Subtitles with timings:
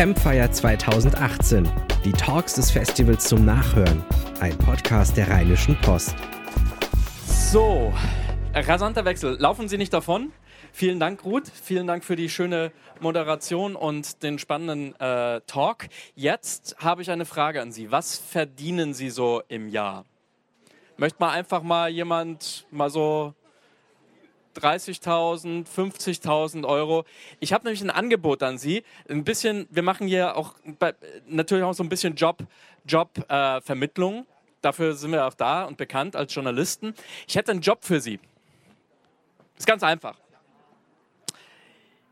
[0.00, 1.68] Campfire 2018.
[2.06, 4.02] Die Talks des Festivals zum Nachhören.
[4.40, 6.14] Ein Podcast der Rheinischen Post.
[7.26, 7.92] So,
[8.54, 9.36] rasanter Wechsel.
[9.38, 10.32] Laufen Sie nicht davon.
[10.72, 11.48] Vielen Dank, Ruth.
[11.48, 15.88] Vielen Dank für die schöne Moderation und den spannenden äh, Talk.
[16.14, 17.92] Jetzt habe ich eine Frage an Sie.
[17.92, 20.06] Was verdienen Sie so im Jahr?
[20.96, 23.34] Möchte mal einfach mal jemand mal so
[24.56, 27.04] 30.000, 50.000 Euro.
[27.38, 28.82] Ich habe nämlich ein Angebot an Sie.
[29.08, 30.94] Ein bisschen, wir machen hier auch bei,
[31.26, 32.42] natürlich auch so ein bisschen Job,
[32.86, 34.20] Jobvermittlung.
[34.20, 34.24] Äh,
[34.60, 36.94] Dafür sind wir auch da und bekannt als Journalisten.
[37.26, 38.20] Ich hätte einen Job für Sie.
[39.56, 40.16] Ist ganz einfach.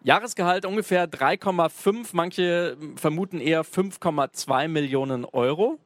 [0.03, 5.79] Jahresgehalt ungefähr 3,5, manche vermuten eher 5,2 Millionen Euro.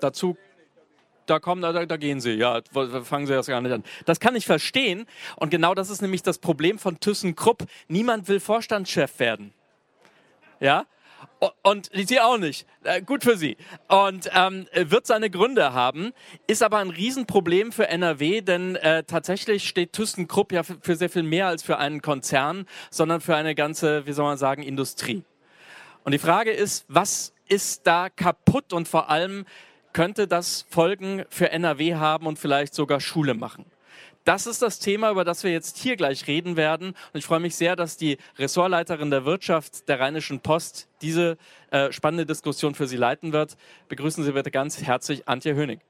[0.00, 0.36] Dazu
[1.28, 2.60] da kommen, da, da gehen sie, ja,
[3.04, 3.84] fangen sie das gar nicht an.
[4.06, 7.64] Das kann ich verstehen und genau das ist nämlich das Problem von ThyssenKrupp.
[7.88, 9.52] Niemand will Vorstandschef werden.
[10.60, 10.86] Ja,
[11.62, 12.66] und sie auch nicht.
[12.82, 13.56] Äh, gut für sie.
[13.88, 16.12] Und ähm, wird seine Gründe haben,
[16.46, 21.10] ist aber ein Riesenproblem für NRW, denn äh, tatsächlich steht ThyssenKrupp ja für, für sehr
[21.10, 25.22] viel mehr als für einen Konzern, sondern für eine ganze, wie soll man sagen, Industrie.
[26.04, 29.44] Und die Frage ist, was ist da kaputt und vor allem,
[29.92, 33.64] könnte das Folgen für NRW haben und vielleicht sogar Schule machen.
[34.24, 36.88] Das ist das Thema, über das wir jetzt hier gleich reden werden.
[36.88, 41.38] Und ich freue mich sehr, dass die Ressortleiterin der Wirtschaft der Rheinischen Post diese
[41.70, 43.56] äh, spannende Diskussion für Sie leiten wird.
[43.88, 45.80] Begrüßen Sie bitte ganz herzlich Antje Hönig.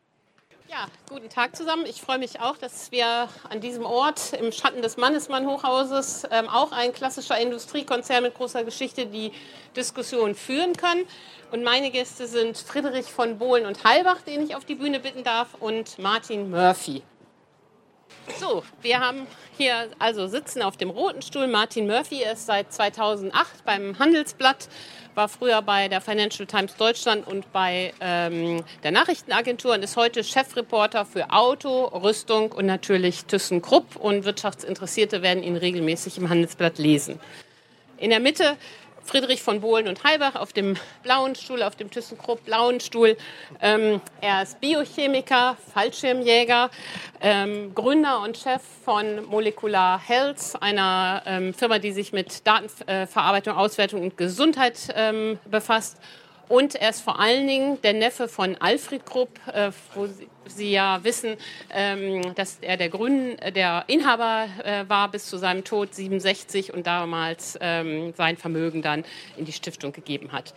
[0.70, 1.86] Ja, guten Tag zusammen.
[1.86, 6.72] Ich freue mich auch, dass wir an diesem Ort im Schatten des Mannesmann-Hochhauses ähm, auch
[6.72, 9.32] ein klassischer Industriekonzern mit großer Geschichte die
[9.74, 11.06] Diskussion führen können.
[11.52, 15.24] Und meine Gäste sind Friedrich von Bohlen und Halbach, den ich auf die Bühne bitten
[15.24, 17.02] darf, und Martin Murphy.
[18.36, 19.26] So, wir haben
[19.56, 22.22] hier also sitzen auf dem roten Stuhl Martin Murphy.
[22.22, 24.68] Er ist seit 2008 beim Handelsblatt,
[25.14, 30.22] war früher bei der Financial Times Deutschland und bei ähm, der Nachrichtenagentur und ist heute
[30.22, 33.96] Chefreporter für Auto, Rüstung und natürlich ThyssenKrupp.
[33.96, 37.18] Und Wirtschaftsinteressierte werden ihn regelmäßig im Handelsblatt lesen.
[37.96, 38.56] In der Mitte
[39.08, 43.16] Friedrich von Bohlen und Halbach auf dem blauen Stuhl, auf dem ThyssenKrupp blauen Stuhl.
[43.62, 46.70] Ähm, er ist Biochemiker, Fallschirmjäger,
[47.22, 54.02] ähm, Gründer und Chef von Molecular Health, einer ähm, Firma, die sich mit Datenverarbeitung, Auswertung
[54.02, 55.96] und Gesundheit ähm, befasst
[56.48, 60.72] und er ist vor allen Dingen der Neffe von Alfred Krupp, äh, wo Sie, Sie,
[60.72, 61.36] ja wissen,
[61.70, 66.72] ähm, dass er der, Grün, äh, der Inhaber äh, war bis zu seinem Tod 67
[66.72, 69.04] und damals ähm, sein Vermögen dann
[69.36, 70.54] in die Stiftung gegeben hat.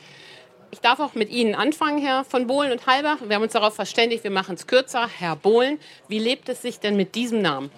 [0.72, 3.18] Ich darf auch mit Ihnen anfangen, Herr von Bohlen und Halbach.
[3.28, 5.10] Wir haben uns darauf verständigt, wir machen es kürzer.
[5.20, 5.78] Herr Bohlen,
[6.08, 7.70] wie lebt es sich denn mit diesem Namen?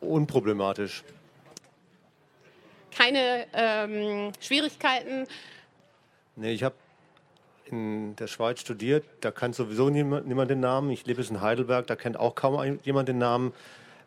[0.00, 1.04] Unproblematisch.
[2.90, 5.28] Keine ähm, Schwierigkeiten
[6.36, 6.74] Nee, ich habe
[7.66, 10.90] in der Schweiz studiert, da kennt sowieso niemand, niemand, den Namen.
[10.90, 13.52] Ich lebe jetzt in Heidelberg, da kennt auch kaum jemand den Namen.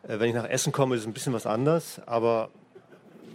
[0.02, 2.50] Äh, wenn ich nach Essen komme, ist es ein bisschen was anders, aber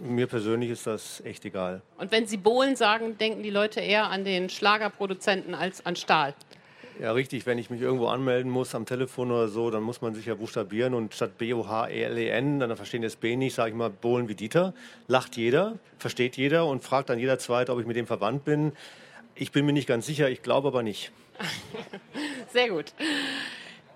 [0.00, 1.82] mir persönlich ist das echt egal.
[1.98, 6.34] Und wenn Sie Bohlen sagen, denken die Leute eher an den Schlagerproduzenten als an Stahl?
[7.00, 7.44] Ja, richtig.
[7.44, 10.34] Wenn ich mich irgendwo anmelden muss am Telefon oder so, dann muss man sich ja
[10.34, 14.74] buchstabieren und statt B-O-H-E-L-E-N, dann verstehen jetzt B nicht, sage ich mal Bohlen wie Dieter.
[15.08, 18.72] Lacht jeder, versteht jeder und fragt dann jeder Zweite, ob ich mit dem verwandt bin.
[19.34, 21.10] Ich bin mir nicht ganz sicher, ich glaube aber nicht.
[22.52, 22.92] Sehr gut.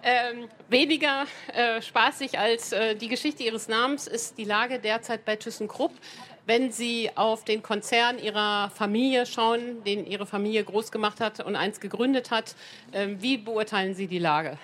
[0.02, 5.36] Ähm, weniger äh, spaßig als äh, die Geschichte Ihres Namens ist die Lage derzeit bei
[5.36, 5.92] ThyssenKrupp.
[6.48, 11.56] Wenn Sie auf den Konzern Ihrer Familie schauen, den Ihre Familie groß gemacht hat und
[11.56, 12.56] eins gegründet hat,
[12.92, 14.56] äh, wie beurteilen Sie die Lage?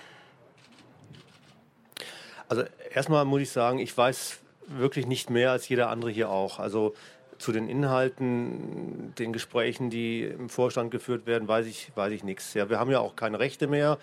[2.49, 6.59] Also erstmal muss ich sagen, ich weiß wirklich nicht mehr als jeder andere hier auch.
[6.59, 6.95] Also
[7.37, 12.55] zu den Inhalten, den Gesprächen, die im Vorstand geführt werden, weiß ich, weiß ich nichts.
[12.55, 13.99] Ja, wir haben ja auch keine Rechte mehr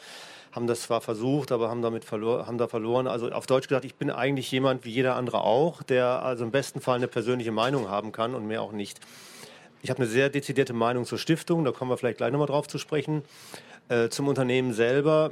[0.51, 3.07] haben das zwar versucht, aber haben damit verlor, haben da verloren.
[3.07, 6.51] Also auf Deutsch gesagt, ich bin eigentlich jemand wie jeder andere auch, der also im
[6.51, 8.99] besten Fall eine persönliche Meinung haben kann und mehr auch nicht.
[9.81, 12.67] Ich habe eine sehr dezidierte Meinung zur Stiftung, da kommen wir vielleicht gleich nochmal drauf
[12.67, 13.23] zu sprechen.
[13.89, 15.31] Äh, zum Unternehmen selber,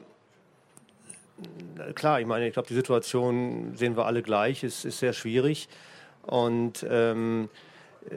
[1.95, 5.67] klar, ich meine, ich glaube, die Situation sehen wir alle gleich, es ist sehr schwierig.
[6.23, 7.49] Und ähm,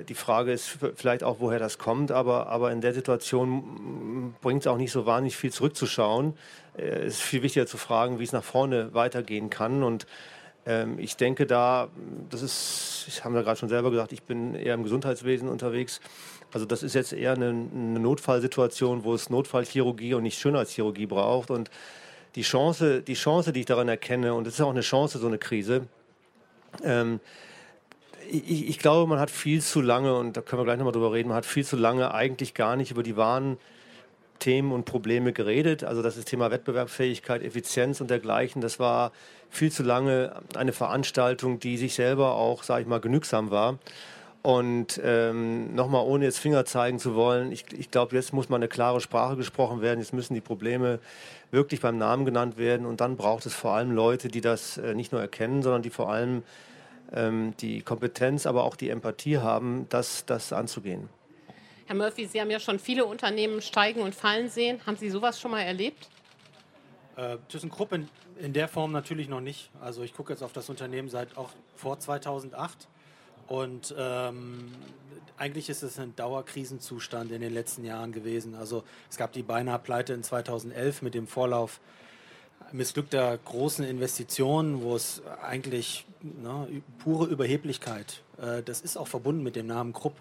[0.09, 4.67] die Frage ist vielleicht auch, woher das kommt, aber, aber in der Situation bringt es
[4.67, 6.35] auch nicht so wahnsinnig viel zurückzuschauen.
[6.77, 9.83] Äh, es ist viel wichtiger zu fragen, wie es nach vorne weitergehen kann.
[9.83, 10.07] Und
[10.67, 11.89] ähm, ich denke da,
[12.31, 16.01] das ist, ich habe ja gerade schon selber gesagt, ich bin eher im Gesundheitswesen unterwegs.
[16.53, 21.51] Also das ist jetzt eher eine, eine Notfallsituation, wo es Notfallchirurgie und nicht Schönheitschirurgie braucht.
[21.51, 21.71] Und
[22.35, 25.27] die Chance, die Chance, die ich daran erkenne, und es ist auch eine Chance, so
[25.27, 25.87] eine Krise,
[26.83, 27.21] ähm,
[28.31, 31.13] ich, ich, glaube, man hat viel zu lange, und da können wir gleich nochmal drüber
[31.13, 33.59] reden, man hat viel zu lange eigentlich gar nicht über die wahren
[34.39, 35.85] Themen und Probleme geredet.
[35.85, 38.61] Also das ist Thema Wettbewerbsfähigkeit, Effizienz und dergleichen.
[38.61, 39.13] Das war
[39.51, 43.79] viel zu lange eine Veranstaltung, die sich selber auch, sage ich mal, genügsam war.
[44.43, 48.57] Und ähm, nochmal, ohne jetzt Finger zeigen zu wollen, ich, ich glaube, jetzt muss mal
[48.57, 50.01] eine klare Sprache gesprochen werden.
[50.01, 50.99] Jetzt müssen die Probleme
[51.53, 52.85] wirklich beim Namen genannt werden.
[52.85, 55.91] Und dann braucht es vor allem Leute, die das äh, nicht nur erkennen, sondern die
[55.91, 56.43] vor allem
[57.13, 61.09] ähm, die Kompetenz, aber auch die Empathie haben, das, das anzugehen.
[61.87, 64.81] Herr Murphy, Sie haben ja schon viele Unternehmen steigen und fallen sehen.
[64.87, 66.09] Haben Sie sowas schon mal erlebt?
[67.17, 68.09] Äh, ThyssenKrupp in,
[68.39, 69.71] in der Form natürlich noch nicht.
[69.81, 72.89] Also ich gucke jetzt auf das Unternehmen seit auch vor 2008
[73.49, 74.73] und ähm,
[75.37, 78.55] eigentlich ist es ein Dauerkrisenzustand in den letzten Jahren gewesen.
[78.55, 81.81] Also es gab die beinahe Pleite in 2011 mit dem Vorlauf
[82.73, 89.57] missglückter großen Investitionen, wo es eigentlich ne, pure Überheblichkeit, äh, das ist auch verbunden mit
[89.57, 90.15] dem Namen Krupp.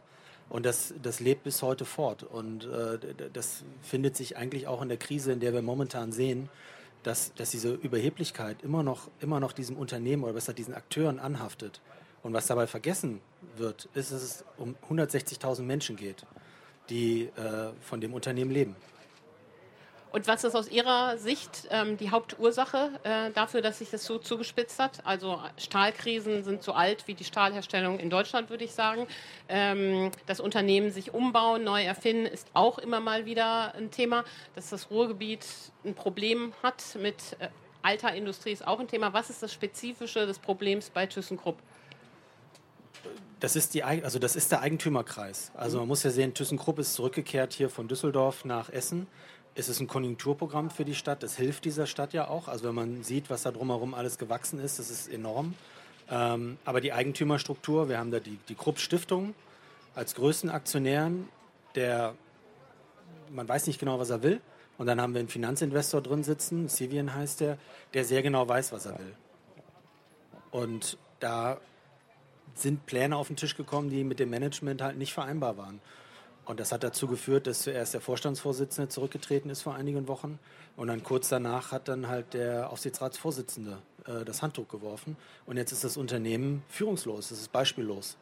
[0.51, 2.23] Und das, das lebt bis heute fort.
[2.23, 2.99] Und äh,
[3.31, 6.49] das findet sich eigentlich auch in der Krise, in der wir momentan sehen,
[7.03, 11.79] dass, dass diese Überheblichkeit immer noch, immer noch diesem Unternehmen oder besser diesen Akteuren anhaftet.
[12.21, 13.21] Und was dabei vergessen
[13.55, 16.25] wird, ist, dass es um 160.000 Menschen geht,
[16.89, 18.75] die äh, von dem Unternehmen leben.
[20.11, 24.17] Und was ist aus Ihrer Sicht ähm, die Hauptursache äh, dafür, dass sich das so
[24.17, 25.05] zugespitzt hat?
[25.05, 29.07] Also Stahlkrisen sind so alt wie die Stahlherstellung in Deutschland, würde ich sagen.
[29.47, 34.25] Ähm, das Unternehmen sich umbauen, neu erfinden, ist auch immer mal wieder ein Thema.
[34.53, 35.45] Dass das Ruhrgebiet
[35.85, 37.47] ein Problem hat mit äh,
[37.81, 39.13] alter Industrie ist auch ein Thema.
[39.13, 41.57] Was ist das Spezifische des Problems bei ThyssenKrupp?
[43.39, 45.51] Das ist, die, also das ist der Eigentümerkreis.
[45.55, 49.07] Also man muss ja sehen, ThyssenKrupp ist zurückgekehrt hier von Düsseldorf nach Essen
[49.55, 51.23] es ist ein Konjunkturprogramm für die Stadt.
[51.23, 52.47] Das hilft dieser Stadt ja auch.
[52.47, 55.55] Also wenn man sieht, was da drumherum alles gewachsen ist, das ist enorm.
[56.09, 59.33] Ähm, aber die Eigentümerstruktur, wir haben da die, die Krupp Stiftung
[59.93, 61.27] als größten Aktionären,
[61.75, 62.15] der,
[63.29, 64.41] man weiß nicht genau, was er will.
[64.77, 67.57] Und dann haben wir einen Finanzinvestor drin sitzen, Sivian heißt der,
[67.93, 69.13] der sehr genau weiß, was er will.
[70.49, 71.59] Und da
[72.55, 75.81] sind Pläne auf den Tisch gekommen, die mit dem Management halt nicht vereinbar waren.
[76.45, 80.39] Und das hat dazu geführt, dass zuerst der Vorstandsvorsitzende zurückgetreten ist vor einigen Wochen
[80.75, 85.71] und dann kurz danach hat dann halt der Aufsichtsratsvorsitzende äh, das Handtuch geworfen und jetzt
[85.71, 88.17] ist das Unternehmen führungslos, es ist beispiellos.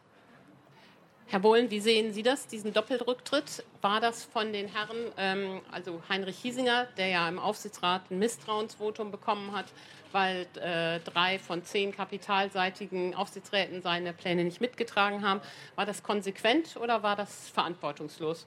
[1.27, 3.63] Herr Bohlen, wie sehen Sie das, diesen Doppelrücktritt?
[3.81, 9.11] War das von den Herren, ähm, also Heinrich Hiesinger, der ja im Aufsichtsrat ein Misstrauensvotum
[9.11, 9.67] bekommen hat,
[10.11, 15.41] weil äh, drei von zehn kapitalseitigen Aufsichtsräten seine Pläne nicht mitgetragen haben.
[15.75, 18.45] War das konsequent oder war das verantwortungslos?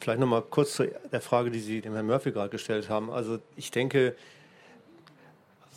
[0.00, 3.10] Vielleicht noch mal kurz zu der Frage, die Sie dem Herrn Murphy gerade gestellt haben.
[3.10, 4.16] Also ich denke,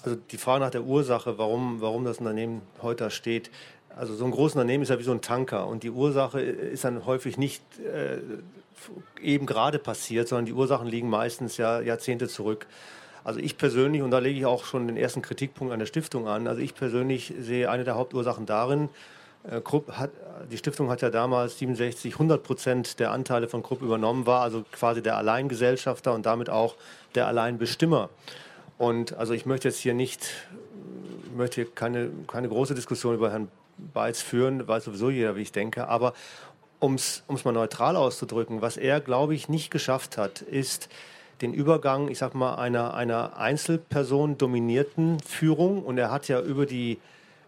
[0.03, 3.51] also die Frage nach der Ursache, warum, warum das Unternehmen heute da steht,
[3.95, 6.83] also so ein großes Unternehmen ist ja wie so ein Tanker und die Ursache ist
[6.83, 8.19] dann häufig nicht äh,
[9.21, 12.67] eben gerade passiert, sondern die Ursachen liegen meistens ja Jahrzehnte zurück.
[13.29, 16.27] Also ich persönlich, und da lege ich auch schon den ersten Kritikpunkt an der Stiftung
[16.27, 18.89] an, also ich persönlich sehe eine der Hauptursachen darin,
[19.43, 20.09] äh, Krupp hat,
[20.51, 24.65] die Stiftung hat ja damals 67, 100 Prozent der Anteile von Krupp übernommen, war also
[24.71, 26.73] quasi der Alleingesellschafter und damit auch
[27.13, 28.09] der Alleinbestimmer.
[28.79, 30.25] Und also ich möchte jetzt hier nicht,
[31.37, 35.87] möchte keine, keine große Diskussion über Herrn Beitz führen, weiß sowieso jeder, wie ich denke,
[35.87, 36.15] aber
[36.79, 40.89] um es mal neutral auszudrücken, was er, glaube ich, nicht geschafft hat, ist,
[41.41, 45.83] den Übergang, ich sag mal, einer, einer Einzelperson dominierten Führung.
[45.83, 46.99] Und er hat ja über die,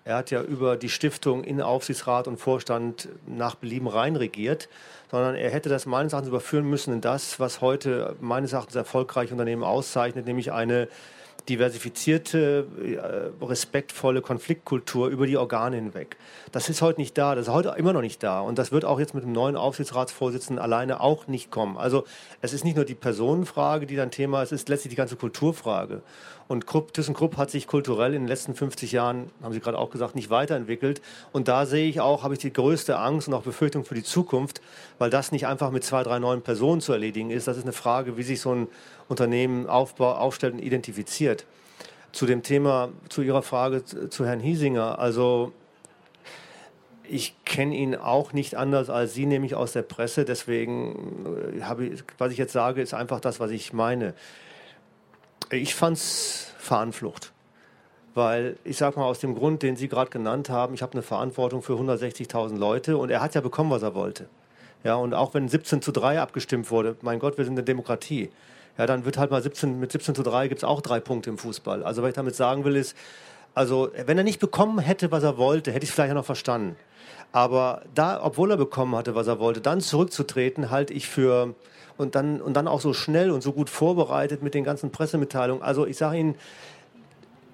[0.05, 4.69] er hat ja über die Stiftung in Aufsichtsrat und Vorstand nach Belieben rein regiert,
[5.10, 9.33] sondern er hätte das meines Erachtens überführen müssen in das, was heute meines Erachtens erfolgreiche
[9.33, 10.88] Unternehmen auszeichnet, nämlich eine
[11.50, 16.17] diversifizierte, äh, respektvolle Konfliktkultur über die Organe hinweg.
[16.51, 18.86] Das ist heute nicht da, das ist heute immer noch nicht da und das wird
[18.86, 21.77] auch jetzt mit dem neuen Aufsichtsratsvorsitzenden alleine auch nicht kommen.
[21.77, 22.03] Also
[22.41, 25.15] es ist nicht nur die Personenfrage, die dann Thema ist, es ist letztlich die ganze
[25.15, 26.01] Kulturfrage.
[26.51, 29.89] Und Krupp, ThyssenKrupp hat sich kulturell in den letzten 50 Jahren, haben Sie gerade auch
[29.89, 31.01] gesagt, nicht weiterentwickelt.
[31.31, 34.03] Und da sehe ich auch, habe ich die größte Angst und auch Befürchtung für die
[34.03, 34.60] Zukunft,
[34.98, 37.48] weil das nicht einfach mit zwei, drei neuen Personen zu erledigen ist.
[37.48, 38.67] Das ist eine Frage, wie sich so ein
[39.12, 41.46] Unternehmen aufbau, aufstellt und identifiziert.
[42.12, 45.51] Zu dem Thema, zu Ihrer Frage zu Herrn Hiesinger, also
[47.03, 50.24] ich kenne ihn auch nicht anders als Sie, nämlich aus der Presse.
[50.24, 51.25] Deswegen
[51.58, 54.13] äh, habe ich, was ich jetzt sage, ist einfach das, was ich meine.
[55.50, 57.34] Ich fand es Fahnenflucht.
[58.13, 61.01] Weil ich sage mal aus dem Grund, den Sie gerade genannt haben, ich habe eine
[61.01, 64.27] Verantwortung für 160.000 Leute und er hat ja bekommen, was er wollte.
[64.84, 68.30] Ja, und auch wenn 17 zu 3 abgestimmt wurde, mein Gott, wir sind eine Demokratie
[68.78, 71.30] ja, dann wird halt mal 17, mit 17 zu 3 gibt es auch drei Punkte
[71.30, 71.84] im Fußball.
[71.84, 72.96] Also was ich damit sagen will ist,
[73.54, 76.78] Also, wenn er nicht bekommen hätte, was er wollte, hätte ich es vielleicht noch verstanden.
[77.34, 81.54] Aber da, obwohl er bekommen hatte, was er wollte, dann zurückzutreten, halte ich für
[81.98, 85.62] und dann, und dann auch so schnell und so gut vorbereitet mit den ganzen Pressemitteilungen.
[85.63, 86.36] Also ich sage Ihnen,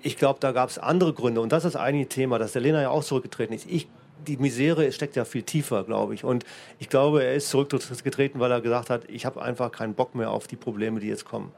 [0.03, 1.41] ich glaube, da gab es andere Gründe.
[1.41, 3.65] Und das ist das eigentliche Thema, dass der Lena ja auch zurückgetreten ist.
[3.69, 3.87] Ich,
[4.25, 6.23] die Misere steckt ja viel tiefer, glaube ich.
[6.23, 6.45] Und
[6.79, 10.31] ich glaube, er ist zurückgetreten, weil er gesagt hat, ich habe einfach keinen Bock mehr
[10.31, 11.51] auf die Probleme, die jetzt kommen.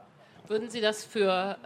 [0.48, 1.56] Würden Sie das für,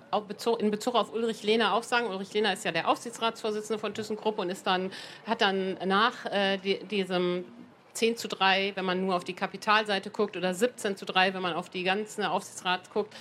[0.59, 2.07] in Bezug auf Ulrich Lehner auch sagen?
[2.07, 4.91] Ulrich Lehner ist ja der Aufsichtsratsvorsitzende von ThyssenKrupp und ist dann,
[5.27, 7.47] hat dann nach äh, die, diesem
[7.95, 11.43] 10 zu 3, wenn man nur auf die Kapitalseite guckt, oder 17 zu 3, wenn
[11.43, 13.15] man auf die ganze Aufsichtsrat guckt,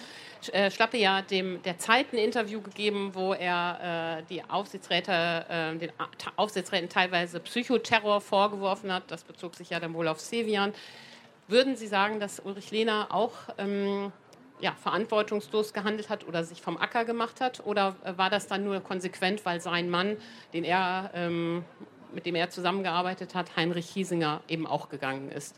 [0.51, 5.77] äh, Schlappe ja dem der Zeit ein Interview gegeben, wo er äh, die Aufsichtsräte, äh,
[5.77, 5.91] den
[6.35, 9.03] Aufsichtsräten teilweise Psychoterror vorgeworfen hat.
[9.07, 10.73] Das bezog sich ja dann wohl auf Sevian.
[11.47, 14.11] Würden Sie sagen, dass Ulrich Lehner auch ähm,
[14.59, 17.65] ja, verantwortungslos gehandelt hat oder sich vom Acker gemacht hat?
[17.65, 20.17] Oder äh, war das dann nur konsequent, weil sein Mann,
[20.53, 21.65] den er, ähm,
[22.13, 25.55] mit dem er zusammengearbeitet hat, Heinrich Hiesinger, eben auch gegangen ist?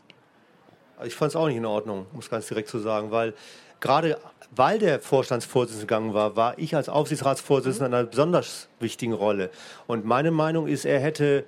[1.04, 3.34] Ich fand es auch nicht in Ordnung, muss ganz direkt so sagen, weil
[3.80, 4.18] gerade
[4.54, 9.50] weil der Vorstandsvorsitzende gegangen war, war ich als Aufsichtsratsvorsitzender in einer besonders wichtigen Rolle.
[9.86, 11.44] Und meine Meinung ist, er hätte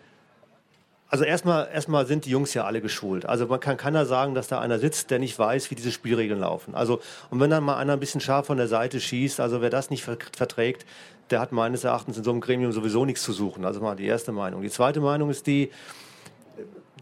[1.11, 3.25] also erstmal, erstmal sind die Jungs ja alle geschult.
[3.25, 6.41] Also man kann keiner sagen, dass da einer sitzt, der nicht weiß, wie diese Spielregeln
[6.41, 6.75] laufen.
[6.75, 7.00] Also
[7.31, 9.88] und wenn dann mal einer ein bisschen scharf von der Seite schießt, also wer das
[9.88, 10.85] nicht verträgt,
[11.31, 13.65] der hat meines Erachtens in so einem Gremium sowieso nichts zu suchen.
[13.65, 14.63] Also mal die erste Meinung.
[14.63, 15.71] Die zweite Meinung ist die,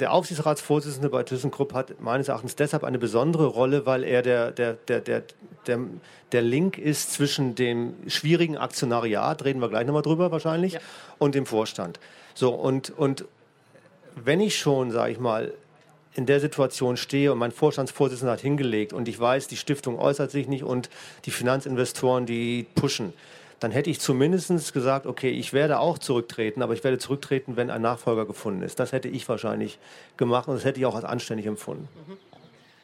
[0.01, 4.75] der Aufsichtsratsvorsitzende bei ThyssenKrupp hat meines Erachtens deshalb eine besondere Rolle, weil er der, der,
[4.75, 5.23] der, der,
[5.67, 5.79] der,
[6.33, 10.81] der Link ist zwischen dem schwierigen Aktionariat, reden wir gleich nochmal drüber wahrscheinlich, ja.
[11.19, 11.99] und dem Vorstand.
[12.35, 13.25] So, und, und
[14.17, 15.53] wenn ich schon, sage ich mal,
[16.15, 20.31] in der Situation stehe und mein Vorstandsvorsitzender hat hingelegt und ich weiß, die Stiftung äußert
[20.31, 20.89] sich nicht und
[21.27, 23.13] die Finanzinvestoren, die pushen,
[23.61, 27.71] dann hätte ich zumindest gesagt, okay, ich werde auch zurücktreten, aber ich werde zurücktreten, wenn
[27.71, 28.79] ein Nachfolger gefunden ist.
[28.79, 29.79] Das hätte ich wahrscheinlich
[30.17, 31.89] gemacht und das hätte ich auch als anständig empfunden.
[32.07, 32.17] Mhm.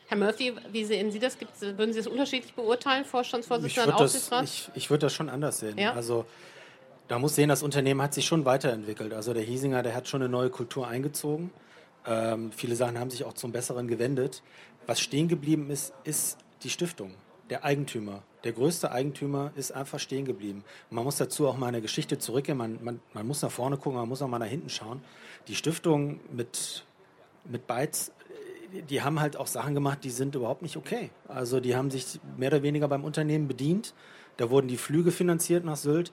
[0.09, 1.39] Herr Murphy, wie sehen Sie das?
[1.39, 4.45] Gibt's, würden Sie das unterschiedlich beurteilen, Vorstandsvorsitzender und Aufsichtsrat?
[4.45, 5.79] ich, ich würde das schon anders sehen.
[5.79, 5.95] Ja?
[5.95, 6.27] Also
[7.09, 9.15] da muss sehen, das Unternehmen hat sich schon weiterentwickelt.
[9.15, 11.51] Also der Hiesinger, der hat schon eine neue Kultur eingezogen.
[12.07, 14.43] Ähm, viele Sachen haben sich auch zum Besseren gewendet.
[14.87, 17.15] Was stehen geblieben ist, ist die Stiftung,
[17.53, 18.23] der Eigentümer.
[18.45, 20.65] Der größte Eigentümer ist einfach stehen geblieben.
[20.89, 22.57] Man muss dazu auch mal eine Geschichte zurückgehen.
[22.57, 25.03] Man, man, man muss nach vorne gucken, man muss auch mal nach hinten schauen.
[25.49, 26.87] Die Stiftung mit,
[27.45, 28.11] mit Bytes,
[28.89, 31.11] die haben halt auch Sachen gemacht, die sind überhaupt nicht okay.
[31.29, 33.93] Also die haben sich mehr oder weniger beim Unternehmen bedient.
[34.39, 36.11] Da wurden die Flüge finanziert nach Sylt.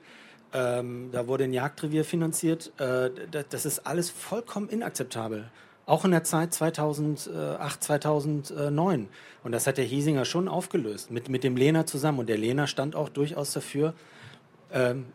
[0.51, 2.74] Ähm, da wurde ein Jagdrevier finanziert.
[2.81, 3.12] Äh,
[3.50, 5.50] das ist alles vollkommen inakzeptabel.
[5.89, 9.08] Auch in der Zeit 2008, 2009.
[9.43, 12.19] Und das hat der Hiesinger schon aufgelöst, mit, mit dem Lehner zusammen.
[12.19, 13.96] Und der Lehner stand auch durchaus dafür,
[14.72, 15.08] ähm,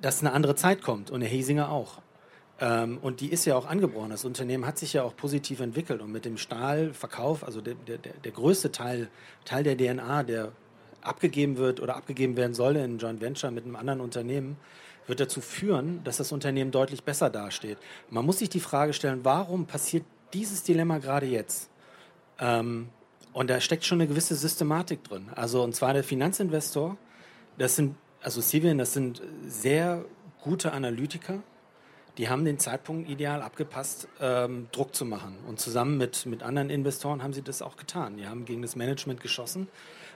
[0.00, 1.12] dass eine andere Zeit kommt.
[1.12, 2.00] Und der Hiesinger auch.
[2.60, 4.10] Ähm, und die ist ja auch angeboren.
[4.10, 6.02] Das Unternehmen hat sich ja auch positiv entwickelt.
[6.02, 9.10] Und mit dem Stahlverkauf, also der, der, der größte Teil,
[9.44, 10.50] Teil der DNA, der
[11.00, 14.56] abgegeben wird oder abgegeben werden soll in Joint Venture mit einem anderen Unternehmen,
[15.08, 17.78] wird dazu führen, dass das Unternehmen deutlich besser dasteht.
[18.10, 21.70] Man muss sich die Frage stellen, warum passiert dieses Dilemma gerade jetzt?
[22.38, 22.88] Ähm,
[23.32, 25.28] und da steckt schon eine gewisse Systematik drin.
[25.34, 26.96] Also, und zwar der Finanzinvestor,
[27.56, 30.04] das sind, also Civil, das sind sehr
[30.42, 31.42] gute Analytiker,
[32.16, 35.36] die haben den Zeitpunkt ideal abgepasst, ähm, Druck zu machen.
[35.46, 38.16] Und zusammen mit, mit anderen Investoren haben sie das auch getan.
[38.16, 39.68] Die haben gegen das Management geschossen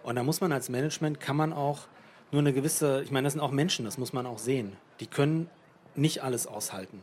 [0.02, 1.86] und da muss man als Management, kann man auch
[2.32, 4.76] nur eine gewisse, ich meine, das sind auch Menschen, das muss man auch sehen.
[5.00, 5.48] Die können
[5.94, 7.02] nicht alles aushalten.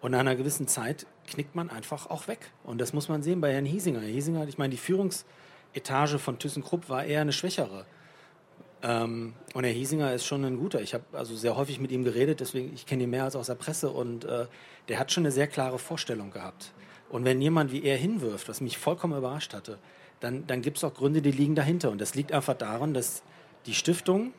[0.00, 2.50] Und nach einer gewissen Zeit knickt man einfach auch weg.
[2.64, 4.00] Und das muss man sehen bei Herrn Hiesinger.
[4.00, 7.86] Herr Hiesinger, ich meine, die Führungsetage von ThyssenKrupp war eher eine schwächere.
[8.82, 10.82] Ähm, und Herr Hiesinger ist schon ein guter.
[10.82, 13.46] Ich habe also sehr häufig mit ihm geredet, deswegen ich kenne ihn mehr als aus
[13.46, 14.46] der Presse und äh,
[14.88, 16.72] der hat schon eine sehr klare Vorstellung gehabt.
[17.08, 19.78] Und wenn jemand wie er hinwirft, was mich vollkommen überrascht hatte,
[20.20, 21.90] dann, dann gibt es auch Gründe, die liegen dahinter.
[21.90, 23.22] Und das liegt einfach daran, dass
[23.66, 24.32] die Stiftung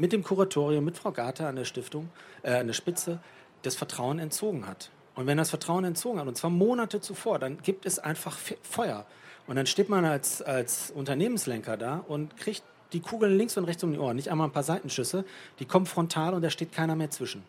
[0.00, 2.08] mit dem Kuratorium, mit Frau Gata an der Stiftung,
[2.42, 3.20] äh, an der Spitze,
[3.60, 4.90] das Vertrauen entzogen hat.
[5.14, 9.04] Und wenn das Vertrauen entzogen hat, und zwar Monate zuvor, dann gibt es einfach Feuer.
[9.46, 12.62] Und dann steht man als, als Unternehmenslenker da und kriegt
[12.94, 14.16] die Kugeln links und rechts um die Ohren.
[14.16, 15.26] Nicht einmal ein paar Seitenschüsse,
[15.58, 17.44] die kommen frontal und da steht keiner mehr zwischen.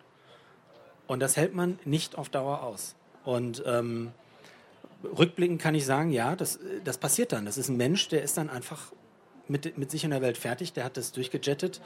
[1.08, 2.96] Und das hält man nicht auf Dauer aus.
[3.24, 4.12] Und ähm,
[5.17, 7.46] rückblickend kann ich sagen, ja, das, das passiert dann.
[7.46, 8.91] Das ist ein Mensch, der ist dann einfach
[9.48, 11.81] mit, mit sich in der Welt fertig, der hat das durchgejettet,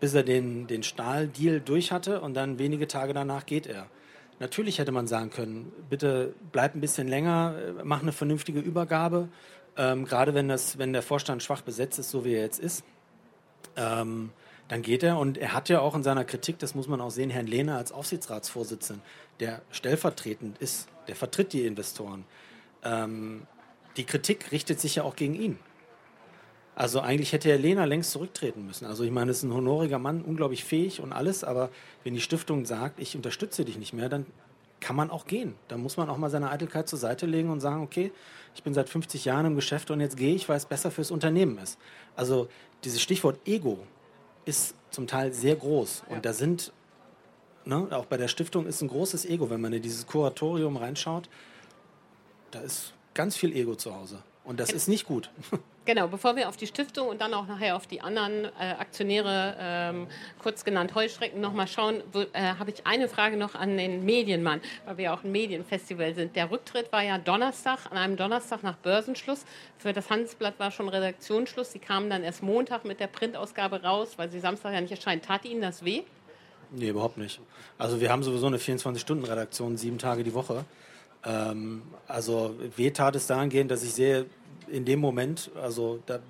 [0.00, 3.86] bis er den, den Stahldeal durch hatte und dann wenige Tage danach geht er.
[4.40, 9.28] Natürlich hätte man sagen können, bitte bleib ein bisschen länger, mach eine vernünftige Übergabe,
[9.76, 12.84] ähm, gerade wenn, das, wenn der Vorstand schwach besetzt ist, so wie er jetzt ist.
[13.76, 14.30] Ähm,
[14.68, 17.10] dann geht er und er hat ja auch in seiner Kritik, das muss man auch
[17.10, 19.02] sehen, Herrn Lehner als Aufsichtsratsvorsitzenden,
[19.38, 22.24] der stellvertretend ist, der vertritt die Investoren.
[22.82, 23.46] Ähm,
[23.96, 25.58] die Kritik richtet sich ja auch gegen ihn.
[26.74, 28.86] Also eigentlich hätte Herr Lehner längst zurücktreten müssen.
[28.86, 31.68] Also ich meine, es ist ein honoriger Mann, unglaublich fähig und alles, aber
[32.02, 34.26] wenn die Stiftung sagt, ich unterstütze dich nicht mehr, dann
[34.80, 35.54] kann man auch gehen.
[35.68, 38.10] Da muss man auch mal seine Eitelkeit zur Seite legen und sagen, okay,
[38.54, 41.10] ich bin seit 50 Jahren im Geschäft und jetzt gehe ich, weil es besser fürs
[41.10, 41.78] Unternehmen ist.
[42.16, 42.48] Also
[42.84, 43.78] dieses Stichwort Ego
[44.44, 46.04] ist zum Teil sehr groß.
[46.08, 46.72] Und da sind,
[47.64, 51.28] ne, auch bei der Stiftung ist ein großes Ego, wenn man in dieses Kuratorium reinschaut,
[52.50, 54.22] da ist ganz viel Ego zu Hause.
[54.44, 55.30] Und das ist nicht gut.
[55.84, 59.56] Genau, bevor wir auf die Stiftung und dann auch nachher auf die anderen äh, Aktionäre,
[59.58, 60.06] ähm,
[60.40, 64.98] kurz genannt Heuschrecken, nochmal schauen, äh, habe ich eine Frage noch an den Medienmann, weil
[64.98, 66.36] wir ja auch ein Medienfestival sind.
[66.36, 69.44] Der Rücktritt war ja Donnerstag, an einem Donnerstag nach Börsenschluss.
[69.76, 71.72] Für das Handelsblatt war schon Redaktionsschluss.
[71.72, 75.20] Sie kamen dann erst Montag mit der Printausgabe raus, weil sie Samstag ja nicht erscheinen.
[75.20, 76.02] Tat Ihnen das weh?
[76.70, 77.40] Nee, überhaupt nicht.
[77.76, 80.64] Also wir haben sowieso eine 24-Stunden-Redaktion, sieben Tage die Woche.
[81.24, 84.26] Ähm, also weh tat es dahingehend, dass ich sehe,
[84.68, 86.20] in dem Moment, also da,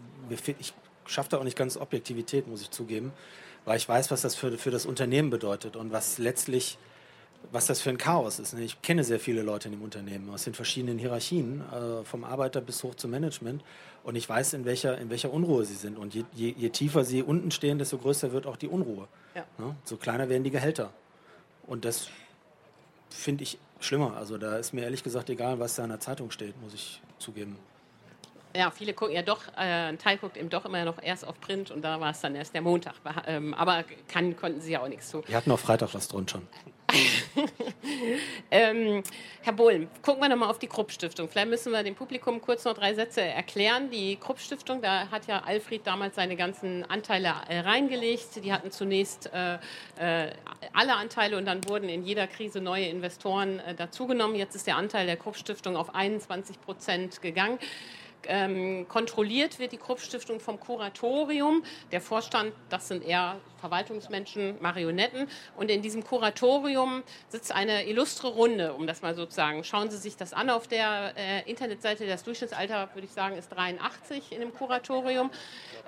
[0.58, 0.74] ich
[1.06, 3.12] schaffe da auch nicht ganz Objektivität, muss ich zugeben,
[3.64, 6.78] weil ich weiß, was das für, für das Unternehmen bedeutet und was letztlich,
[7.50, 8.54] was das für ein Chaos ist.
[8.54, 8.62] Ne?
[8.62, 12.60] Ich kenne sehr viele Leute in dem Unternehmen aus den verschiedenen Hierarchien, äh, vom Arbeiter
[12.60, 13.62] bis hoch zum Management
[14.04, 15.98] und ich weiß, in welcher, in welcher Unruhe sie sind.
[15.98, 19.06] Und je, je, je tiefer sie unten stehen, desto größer wird auch die Unruhe.
[19.34, 19.44] Ja.
[19.58, 19.76] Ne?
[19.84, 20.92] So kleiner werden die Gehälter.
[21.66, 22.08] Und das
[23.10, 24.16] finde ich schlimmer.
[24.16, 27.00] Also da ist mir ehrlich gesagt egal, was da in der Zeitung steht, muss ich
[27.18, 27.56] zugeben.
[28.54, 31.40] Ja, viele gucken ja doch, äh, ein Teil guckt eben doch immer noch erst auf
[31.40, 32.94] Print und da war es dann erst der Montag.
[33.26, 35.26] Ähm, aber kann, konnten sie ja auch nichts zu.
[35.26, 36.46] Wir hatten auch Freitag was drin schon.
[38.50, 39.02] ähm,
[39.40, 41.28] Herr Bohlen, gucken wir nochmal auf die Krupp-Stiftung.
[41.28, 43.90] Vielleicht müssen wir dem Publikum kurz noch drei Sätze erklären.
[43.90, 48.44] Die Krupp-Stiftung, da hat ja Alfred damals seine ganzen Anteile äh, reingelegt.
[48.44, 49.54] Die hatten zunächst äh,
[49.96, 50.32] äh,
[50.72, 54.36] alle Anteile und dann wurden in jeder Krise neue Investoren äh, dazugenommen.
[54.36, 57.58] Jetzt ist der Anteil der Krupp-Stiftung auf 21 Prozent gegangen
[58.28, 61.64] ähm, kontrolliert wird die Krupp-Stiftung vom Kuratorium.
[61.90, 65.28] Der Vorstand, das sind eher Verwaltungsmenschen, Marionetten.
[65.56, 69.64] Und in diesem Kuratorium sitzt eine illustre Runde, um das mal so zu sagen.
[69.64, 72.06] Schauen Sie sich das an auf der äh, Internetseite.
[72.06, 75.30] Das Durchschnittsalter, würde ich sagen, ist 83 in dem Kuratorium.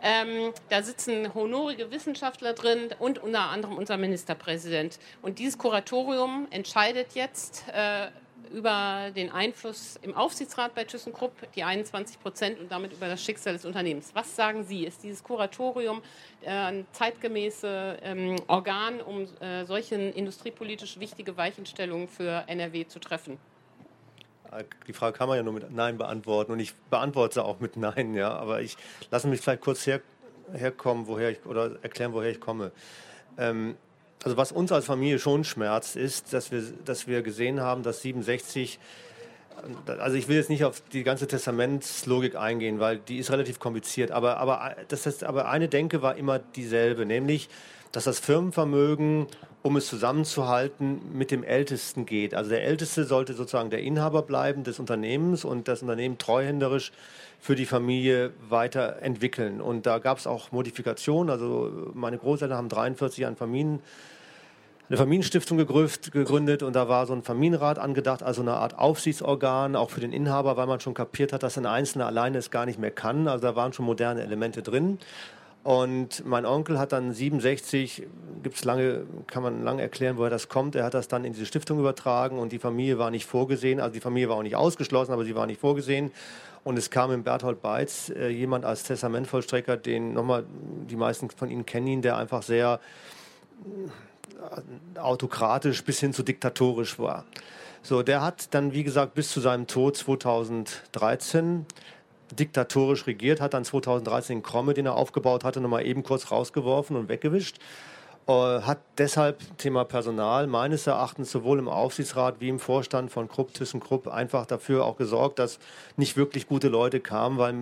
[0.03, 4.99] Ähm, da sitzen honorige Wissenschaftler drin und unter anderem unser Ministerpräsident.
[5.21, 8.09] Und dieses Kuratorium entscheidet jetzt, äh,
[8.53, 13.55] über den Einfluss im Aufsichtsrat bei ThyssenKrupp, die 21 Prozent und damit über das Schicksal
[13.55, 14.11] des Unternehmens.
[14.15, 14.85] Was sagen Sie?
[14.85, 16.03] Ist dieses Kuratorium
[16.43, 23.39] äh, ein zeitgemäße ähm, Organ, um äh, solche industriepolitisch wichtige Weichenstellungen für NRW zu treffen?
[24.87, 27.77] Die Frage kann man ja nur mit Nein beantworten und ich beantworte sie auch mit
[27.77, 28.31] Nein, ja.
[28.31, 28.77] Aber ich
[29.11, 30.01] lasse mich vielleicht kurz her,
[30.53, 32.71] herkommen, woher ich oder erklären, woher ich komme.
[33.37, 33.77] Ähm,
[34.25, 38.01] also was uns als Familie schon schmerzt, ist, dass wir, dass wir gesehen haben, dass
[38.01, 38.79] 67
[39.87, 44.11] also ich will jetzt nicht auf die ganze Testamentslogik eingehen, weil die ist relativ kompliziert.
[44.11, 47.49] Aber, aber, das heißt, aber eine Denke war immer dieselbe, nämlich,
[47.93, 49.27] dass das Firmenvermögen,
[49.63, 52.35] um es zusammenzuhalten, mit dem Ältesten geht.
[52.35, 56.93] Also der Älteste sollte sozusagen der Inhaber bleiben des Unternehmens und das Unternehmen treuhänderisch
[57.41, 59.61] für die Familie weiterentwickeln.
[59.61, 61.31] Und da gab es auch Modifikationen.
[61.31, 63.81] Also meine Großeltern haben 43 an Familien
[64.95, 69.91] eine Familienstiftung gegründet und da war so ein Familienrat angedacht, also eine Art Aufsichtsorgan, auch
[69.91, 72.79] für den Inhaber, weil man schon kapiert hat, dass ein Einzelner alleine es gar nicht
[72.79, 73.27] mehr kann.
[73.27, 74.99] Also da waren schon moderne Elemente drin.
[75.65, 78.07] Und mein Onkel hat dann 67,
[78.45, 80.77] gibt's lange, kann man lange erklären, woher das kommt.
[80.77, 83.81] Er hat das dann in diese Stiftung übertragen und die Familie war nicht vorgesehen.
[83.81, 86.13] Also die Familie war auch nicht ausgeschlossen, aber sie war nicht vorgesehen.
[86.63, 90.45] Und es kam im Berthold Beitz äh, jemand als Testamentvollstrecker, den nochmal,
[90.89, 92.79] die meisten von Ihnen kennen ihn, der einfach sehr
[94.97, 97.25] autokratisch bis hin zu diktatorisch war.
[97.83, 101.67] So, der hat dann, wie gesagt, bis zu seinem Tod 2013
[102.33, 106.97] diktatorisch regiert, hat dann 2013 den Kromme, den er aufgebaut hatte, nochmal eben kurz rausgeworfen
[106.97, 107.59] und weggewischt.
[108.27, 108.33] Äh,
[108.63, 114.09] hat deshalb Thema Personal meines Erachtens sowohl im Aufsichtsrat wie im Vorstand von Krupp, ThyssenKrupp
[114.09, 115.59] einfach dafür auch gesorgt, dass
[115.97, 117.55] nicht wirklich gute Leute kamen, weil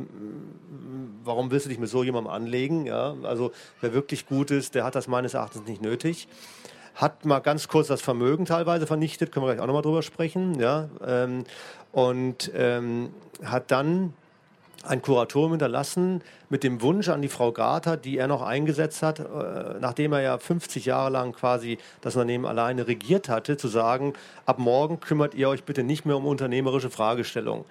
[1.24, 2.86] warum willst du dich mit so jemandem anlegen?
[2.86, 3.16] Ja?
[3.24, 6.28] Also wer wirklich gut ist, der hat das meines Erachtens nicht nötig
[6.94, 10.60] hat mal ganz kurz das Vermögen teilweise vernichtet, können wir gleich auch nochmal drüber sprechen,
[10.60, 11.44] ja, ähm,
[11.90, 14.12] und ähm, hat dann
[14.82, 19.20] ein Kuratorium hinterlassen mit dem Wunsch an die Frau Garter, die er noch eingesetzt hat,
[19.20, 19.24] äh,
[19.80, 24.14] nachdem er ja 50 Jahre lang quasi das Unternehmen alleine regiert hatte, zu sagen,
[24.46, 27.64] ab morgen kümmert ihr euch bitte nicht mehr um unternehmerische Fragestellungen.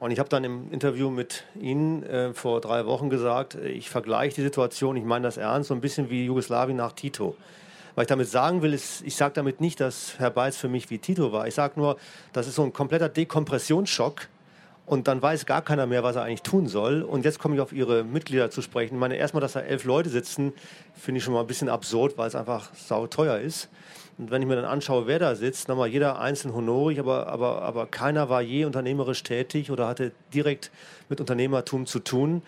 [0.00, 4.36] Und ich habe dann im Interview mit Ihnen äh, vor drei Wochen gesagt, ich vergleiche
[4.36, 7.36] die Situation, ich meine das ernst, so ein bisschen wie Jugoslawien nach Tito.
[7.94, 10.88] Was ich damit sagen will, ist, ich sage damit nicht, dass Herr Beitz für mich
[10.88, 11.46] wie Tito war.
[11.46, 11.96] Ich sage nur,
[12.32, 14.28] das ist so ein kompletter Dekompressionsschock.
[14.90, 17.02] Und dann weiß gar keiner mehr, was er eigentlich tun soll.
[17.02, 18.94] Und jetzt komme ich auf Ihre Mitglieder zu sprechen.
[18.94, 20.52] Ich meine, erstmal, dass da elf Leute sitzen,
[20.94, 23.68] finde ich schon mal ein bisschen absurd, weil es einfach sauteuer ist.
[24.18, 27.62] Und wenn ich mir dann anschaue, wer da sitzt, nochmal jeder einzeln honorig, aber, aber,
[27.62, 30.72] aber keiner war je unternehmerisch tätig oder hatte direkt
[31.08, 32.42] mit Unternehmertum zu tun.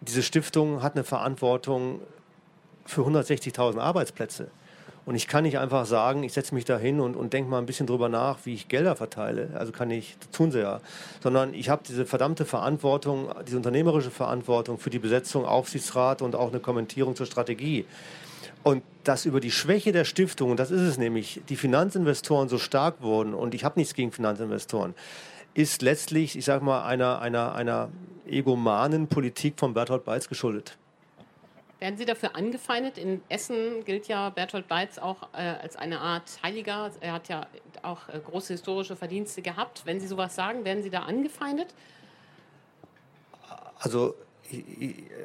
[0.00, 2.00] Diese Stiftung hat eine Verantwortung
[2.86, 4.50] für 160.000 Arbeitsplätze.
[5.04, 7.58] Und ich kann nicht einfach sagen, ich setze mich da hin und, und denke mal
[7.58, 9.50] ein bisschen drüber nach, wie ich Gelder verteile.
[9.54, 10.80] Also kann ich, das tun sie ja.
[11.20, 16.50] Sondern ich habe diese verdammte Verantwortung, diese unternehmerische Verantwortung für die Besetzung, Aufsichtsrat und auch
[16.50, 17.84] eine Kommentierung zur Strategie.
[18.62, 22.58] Und dass über die Schwäche der Stiftung, und das ist es nämlich, die Finanzinvestoren so
[22.58, 24.94] stark wurden, und ich habe nichts gegen Finanzinvestoren,
[25.54, 27.88] ist letztlich, ich sage mal, einer, einer, einer
[28.26, 30.78] egomanen Politik von Bertolt Beitz geschuldet.
[31.82, 32.96] Werden Sie dafür angefeindet?
[32.96, 36.92] In Essen gilt ja Bertolt Beitz auch äh, als eine Art Heiliger.
[37.00, 37.48] Er hat ja
[37.82, 39.82] auch äh, große historische Verdienste gehabt.
[39.84, 41.74] Wenn Sie sowas sagen, werden Sie da angefeindet?
[43.80, 44.14] Also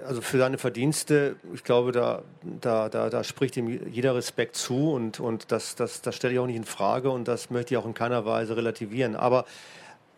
[0.08, 4.93] also für seine Verdienste, ich glaube, da, da, da, da spricht ihm jeder Respekt zu
[4.93, 7.78] und, und das, das, das stelle ich auch nicht in Frage und das möchte ich
[7.78, 9.15] auch in keiner Weise relativieren.
[9.15, 9.46] Aber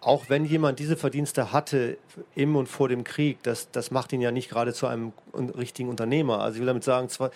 [0.02, 1.98] auch wenn jemand diese Verdienste hatte
[2.34, 5.90] im und vor dem Krieg, das, das macht ihn ja nicht gerade zu einem richtigen
[5.90, 6.40] Unternehmer.
[6.40, 7.32] Also ich will damit sagen, zwar,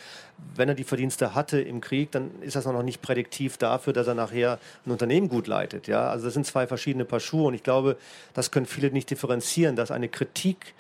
[0.56, 4.08] wenn er die Verdienste hatte im Krieg, dann ist das noch nicht prädiktiv dafür, dass
[4.08, 5.88] er nachher ein Unternehmen gut leitet.
[5.88, 6.10] Ja?
[6.10, 7.98] Also das sind zwei verschiedene Paar Schuhe und ich glaube,
[8.34, 10.74] das können viele nicht differenzieren, dass eine Kritik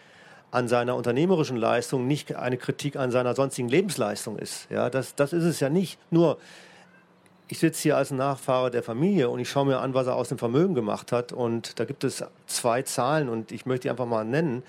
[0.51, 4.67] an seiner unternehmerischen Leistung nicht eine Kritik an seiner sonstigen Lebensleistung ist.
[4.69, 5.99] Ja, das, das ist es ja nicht.
[6.11, 6.37] Nur,
[7.47, 10.29] ich sitze hier als Nachfahre der Familie und ich schaue mir an, was er aus
[10.29, 11.31] dem Vermögen gemacht hat.
[11.33, 14.63] Und da gibt es zwei Zahlen und ich möchte die einfach mal nennen.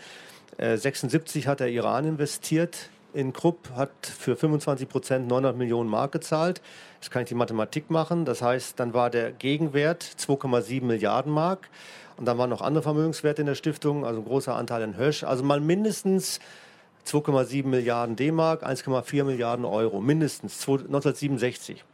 [0.58, 6.12] Äh, 76 hat er Iran investiert in Krupp, hat für 25 Prozent 900 Millionen Mark
[6.12, 6.60] gezahlt.
[7.00, 8.24] Jetzt kann ich die Mathematik machen.
[8.24, 11.68] Das heißt, dann war der Gegenwert 2,7 Milliarden Mark.
[12.16, 15.24] Und dann waren noch andere Vermögenswerte in der Stiftung, also ein großer Anteil in Hösch.
[15.24, 16.40] Also mal mindestens
[17.06, 21.84] 2,7 Milliarden D-Mark, 1,4 Milliarden Euro, mindestens 1967.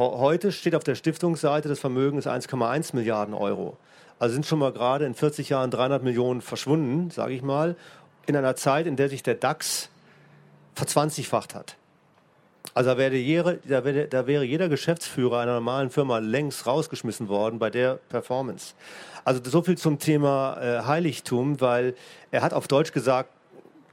[0.00, 3.76] Heute steht auf der Stiftungsseite, das Vermögen ist 1,1 Milliarden Euro.
[4.18, 7.76] Also sind schon mal gerade in 40 Jahren 300 Millionen verschwunden, sage ich mal,
[8.26, 9.90] in einer Zeit, in der sich der DAX
[10.74, 11.76] verzwanzigfacht hat.
[12.72, 17.28] Also da wäre, jeder, da, wäre, da wäre jeder Geschäftsführer einer normalen Firma längst rausgeschmissen
[17.28, 18.72] worden bei der Performance.
[19.26, 21.94] Also so viel zum Thema äh, Heiligtum, weil
[22.30, 23.30] er hat auf Deutsch gesagt,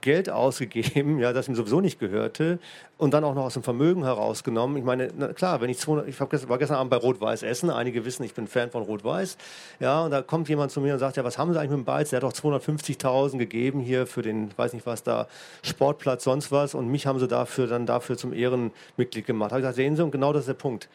[0.07, 2.59] Geld ausgegeben, ja, das ihm sowieso nicht gehörte
[2.97, 4.77] und dann auch noch aus dem Vermögen herausgenommen.
[4.77, 7.69] Ich meine, na, klar, wenn ich 200, ich gestern, war gestern Abend bei Rot-Weiß Essen,
[7.69, 9.35] einige wissen, ich bin Fan von Rot-Weiß,
[9.81, 11.79] ja, und da kommt jemand zu mir und sagt, ja, was haben Sie eigentlich mit
[11.79, 12.11] dem Beiz?
[12.11, 15.27] Der hat doch 250.000 gegeben hier für den, weiß nicht was da,
[15.61, 19.51] Sportplatz, sonst was und mich haben Sie dafür dann dafür zum Ehrenmitglied gemacht.
[19.51, 20.87] Da habe ich gesagt, sehen Sie, und genau das ist der Punkt.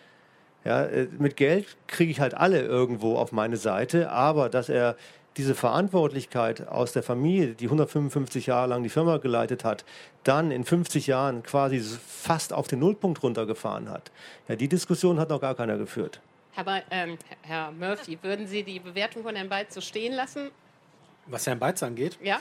[0.64, 4.96] Ja, äh, mit Geld kriege ich halt alle irgendwo auf meine Seite, aber dass er
[5.36, 9.84] diese Verantwortlichkeit aus der Familie, die 155 Jahre lang die Firma geleitet hat,
[10.24, 14.10] dann in 50 Jahren quasi fast auf den Nullpunkt runtergefahren hat.
[14.48, 16.20] Ja, die Diskussion hat noch gar keiner geführt.
[16.52, 20.50] Herr, Be ähm, Herr Murphy, würden Sie die Bewertung von Herrn Beitz so stehen lassen?
[21.26, 22.18] Was Herrn Beitz angeht?
[22.22, 22.40] Ja.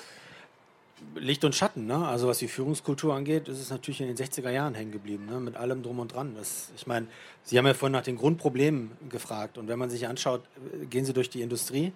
[1.16, 2.08] Licht und Schatten, ne?
[2.08, 5.40] Also was die Führungskultur angeht, ist es natürlich in den 60er Jahren hängen geblieben, ne?
[5.40, 6.36] Mit allem drum und dran.
[6.36, 7.08] Das, ich meine,
[7.44, 10.42] Sie haben ja vorhin nach den Grundproblemen gefragt und wenn man sich anschaut,
[10.90, 11.92] gehen Sie durch die Industrie,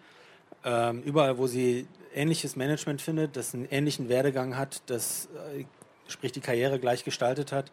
[0.64, 5.66] ähm, überall, wo Sie ähnliches Management findet, das einen ähnlichen Werdegang hat, das äh,
[6.08, 7.72] sprich die Karriere gleich gestaltet hat,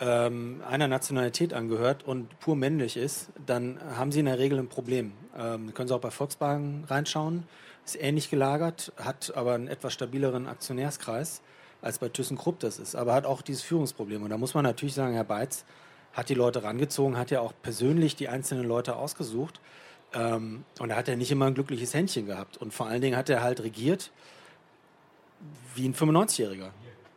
[0.00, 4.68] ähm, einer Nationalität angehört und pur männlich ist, dann haben Sie in der Regel ein
[4.68, 5.12] Problem.
[5.38, 7.44] Ähm, können Sie auch bei Volkswagen reinschauen
[7.84, 11.42] ist ähnlich gelagert, hat aber einen etwas stabileren Aktionärskreis,
[11.80, 14.22] als bei ThyssenKrupp das ist, aber hat auch dieses Führungsproblem.
[14.22, 15.64] Und da muss man natürlich sagen, Herr Beitz
[16.12, 19.60] hat die Leute rangezogen, hat ja auch persönlich die einzelnen Leute ausgesucht.
[20.14, 22.56] Ähm, und da hat er nicht immer ein glückliches Händchen gehabt.
[22.56, 24.10] Und vor allen Dingen hat er halt regiert
[25.74, 26.70] wie ein 95-Jähriger.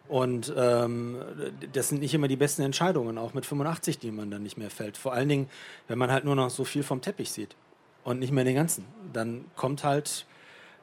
[0.08, 1.18] Und ähm,
[1.74, 4.70] das sind nicht immer die besten Entscheidungen, auch mit 85, die man dann nicht mehr
[4.70, 4.98] fällt.
[4.98, 5.50] Vor allen Dingen,
[5.88, 7.56] wenn man halt nur noch so viel vom Teppich sieht
[8.04, 8.86] und nicht mehr den ganzen.
[9.14, 10.26] Dann kommt halt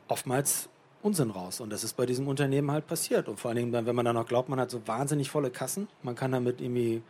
[0.08, 0.68] oftmals
[1.02, 1.60] Unsinn raus.
[1.60, 3.28] Und das ist bei diesem Unternehmen halt passiert.
[3.28, 5.88] Und vor allen Dingen, wenn man dann noch glaubt, man hat so wahnsinnig volle Kassen,
[6.02, 7.02] man kann damit irgendwie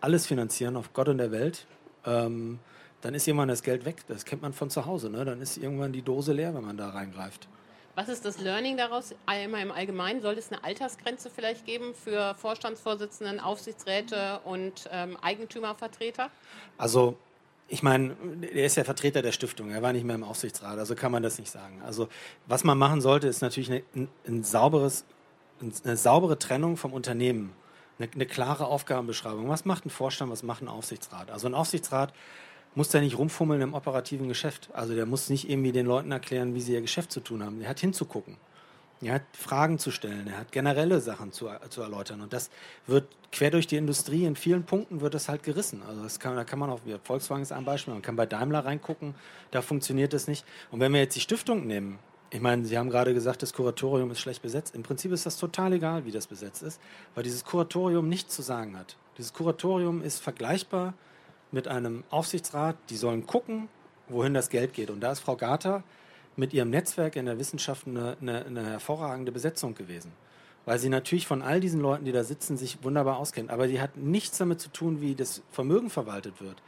[0.00, 1.66] alles finanzieren auf Gott und der Welt,
[2.04, 2.58] ähm,
[3.04, 3.96] dann ist irgendwann das Geld weg.
[4.08, 5.10] Das kennt man von zu Hause.
[5.10, 5.26] Ne?
[5.26, 7.48] Dann ist irgendwann die Dose leer, wenn man da reingreift.
[7.96, 9.14] Was ist das Learning daraus?
[9.26, 16.30] Einmal im Allgemeinen, sollte es eine Altersgrenze vielleicht geben für Vorstandsvorsitzenden, Aufsichtsräte und ähm, Eigentümervertreter?
[16.78, 17.16] Also
[17.68, 20.94] ich meine, er ist ja Vertreter der Stiftung, er war nicht mehr im Aufsichtsrat, also
[20.94, 21.82] kann man das nicht sagen.
[21.84, 22.08] Also
[22.46, 25.04] was man machen sollte, ist natürlich eine, ein, sauberes,
[25.84, 27.52] eine saubere Trennung vom Unternehmen,
[27.98, 29.48] eine, eine, klare Aufgabenbeschreibung.
[29.48, 31.30] Was macht ein Vorstand, was macht ein Aufsichtsrat?
[31.30, 32.12] Also ein Aufsichtsrat
[32.74, 34.68] muss da nicht rumfummeln im operativen Geschäft.
[34.72, 37.60] Also der muss nicht irgendwie den Leuten erklären, wie sie ihr Geschäft zu tun haben.
[37.60, 38.36] Der hat hinzugucken.
[39.00, 42.22] Er hat Fragen zu stellen, er hat generelle Sachen zu, zu erläutern.
[42.22, 42.50] Und das
[42.86, 45.82] wird quer durch die Industrie in vielen Punkten wird das halt gerissen.
[45.86, 48.64] Also das kann, da kann man auch, Volkswagen ist ein Beispiel, man kann bei Daimler
[48.64, 49.14] reingucken,
[49.50, 50.46] da funktioniert das nicht.
[50.70, 51.98] Und wenn wir jetzt die Stiftung nehmen,
[52.30, 54.74] ich meine, Sie haben gerade gesagt, das Kuratorium ist schlecht besetzt.
[54.74, 56.80] Im Prinzip ist das total egal, wie das besetzt ist,
[57.14, 58.96] weil dieses Kuratorium nichts zu sagen hat.
[59.18, 60.94] Dieses Kuratorium ist vergleichbar
[61.54, 63.68] mit einem Aufsichtsrat, die sollen gucken,
[64.08, 64.90] wohin das Geld geht.
[64.90, 65.82] Und da ist Frau Garter
[66.36, 70.12] mit ihrem Netzwerk in der Wissenschaft eine, eine, eine, hervorragende Besetzung gewesen.
[70.66, 73.50] Weil sie natürlich von all diesen Leuten, die da sitzen, sich wunderbar auskennt.
[73.50, 76.60] Aber die hat nichts damit zu tun, wie das Vermögen verwaltet wird.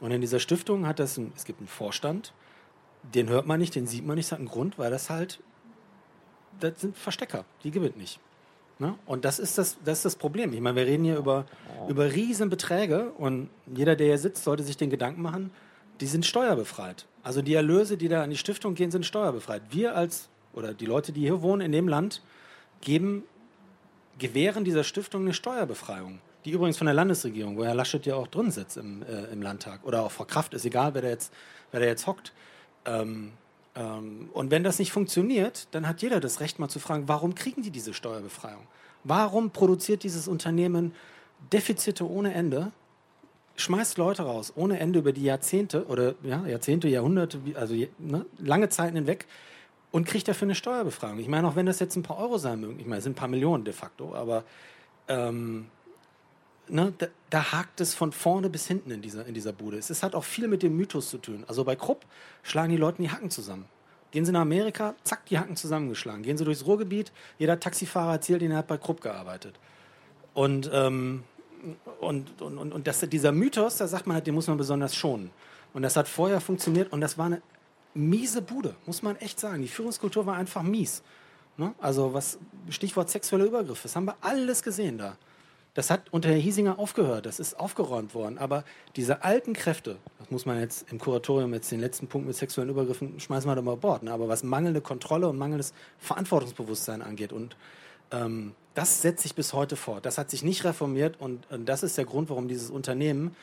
[0.00, 2.32] Und in dieser Stiftung hat das, ein, es gibt einen Vorstand,
[3.02, 5.40] den hört man nicht, den sieht man nicht, das hat einen Grund, weil das halt,
[6.60, 8.18] das sind Verstecker, die es nicht.
[8.78, 8.94] Ne?
[9.06, 10.52] Und das ist das, das ist das Problem.
[10.52, 11.46] Ich meine, wir reden hier über,
[11.88, 15.50] über Riesenbeträge und jeder, der hier sitzt, sollte sich den Gedanken machen,
[16.00, 17.06] die sind steuerbefreit.
[17.22, 19.62] Also die Erlöse, die da an die Stiftung gehen, sind steuerbefreit.
[19.70, 22.22] Wir als, oder die Leute, die hier wohnen in dem Land,
[22.80, 23.22] geben,
[24.18, 26.20] gewähren dieser Stiftung eine Steuerbefreiung.
[26.44, 29.40] Die übrigens von der Landesregierung, wo Herr Laschet ja auch drin sitzt im, äh, im
[29.40, 29.80] Landtag.
[29.84, 31.32] Oder auch Frau Kraft, ist egal, wer da jetzt,
[31.70, 32.32] wer da jetzt hockt.
[32.84, 33.32] Ähm,
[33.74, 37.62] und wenn das nicht funktioniert, dann hat jeder das Recht mal zu fragen, warum kriegen
[37.62, 38.62] die diese Steuerbefreiung?
[39.02, 40.94] Warum produziert dieses Unternehmen
[41.52, 42.72] Defizite ohne Ende
[43.56, 48.68] schmeißt Leute raus, ohne Ende über die Jahrzehnte oder ja, Jahrzehnte, Jahrhunderte, also ne, lange
[48.68, 49.26] Zeiten hinweg
[49.92, 51.18] und kriegt dafür eine Steuerbefragung.
[51.18, 53.12] Ich meine, auch wenn das jetzt ein paar Euro sein mögen, ich meine, es sind
[53.12, 54.44] ein paar Millionen de facto, aber
[55.08, 55.66] ähm,
[56.68, 59.78] ne, da, da, hakt es von vorne bis hinten in dieser, in dieser Bude.
[59.78, 61.44] Es, es hat auch viel mit dem Mythos zu tun.
[61.46, 62.04] Also bei Krupp
[62.42, 63.66] schlagen die Leute die Hacken zusammen.
[64.10, 66.22] Gehen sie nach Amerika, zack, die Hacken zusammengeschlagen.
[66.22, 69.58] Gehen sie durchs Ruhrgebiet, jeder Taxifahrer erzählt ihnen, er hat bei Krupp gearbeitet.
[70.34, 71.24] Und ähm,
[72.00, 74.94] und, und, und, und das, dieser Mythos, da sagt man halt, den muss man besonders
[74.94, 75.30] schonen.
[75.72, 77.42] Und das hat vorher funktioniert und das war eine
[77.94, 79.62] miese Bude, muss man echt sagen.
[79.62, 81.02] Die Führungskultur war einfach mies.
[81.56, 81.74] Ne?
[81.80, 85.16] Also was Stichwort sexueller Übergriff, das haben wir alles gesehen da.
[85.74, 88.38] Das hat unter Herr Hiesinger aufgehört, das ist aufgeräumt worden.
[88.38, 92.36] Aber diese alten Kräfte, das muss man jetzt im Kuratorium jetzt den letzten Punkt mit
[92.36, 94.04] sexuellen Übergriffen schmeißen wir da mal Bord.
[94.04, 94.12] Ne?
[94.12, 97.56] Aber was mangelnde Kontrolle und mangelndes Verantwortungsbewusstsein angeht und
[98.12, 100.06] ähm, das setzt sich bis heute fort.
[100.06, 103.34] Das hat sich nicht reformiert und, und das ist der Grund, warum dieses Unternehmen,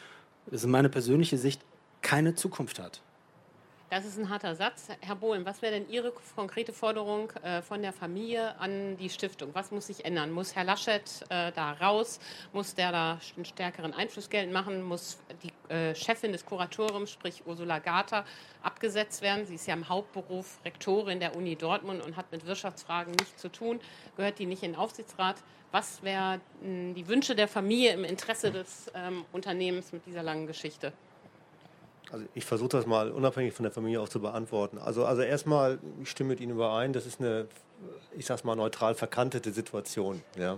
[0.46, 1.62] das ist meine persönliche Sicht,
[2.02, 3.02] keine Zukunft hat.
[3.92, 4.88] Das ist ein harter Satz.
[5.02, 9.50] Herr Bohlen, was wäre denn Ihre konkrete Forderung äh, von der Familie an die Stiftung?
[9.52, 10.32] Was muss sich ändern?
[10.32, 12.22] Muss Herr Laschet äh, da raus?
[12.54, 14.82] Muss der da einen stärkeren Einfluss geltend machen?
[14.82, 18.24] Muss die äh, Chefin des Kuratoriums, sprich Ursula Garter,
[18.64, 19.46] abgesetzt werden?
[19.46, 23.50] Sie ist ja im Hauptberuf Rektorin der Uni Dortmund und hat mit Wirtschaftsfragen nichts zu
[23.50, 23.82] tun.
[24.16, 25.36] Gehört die nicht in den Aufsichtsrat?
[25.74, 30.48] Was wären hm, die Wünsche der Familie im Interesse des ähm, Unternehmens mit dieser langen
[30.48, 30.94] Geschichte?
[32.12, 34.78] Also ich versuche das mal unabhängig von der Familie auch zu beantworten.
[34.78, 37.48] Also, also erstmal, ich stimme mit Ihnen überein, das ist eine,
[38.18, 40.22] ich sag's mal, neutral verkantete Situation.
[40.38, 40.58] Ja.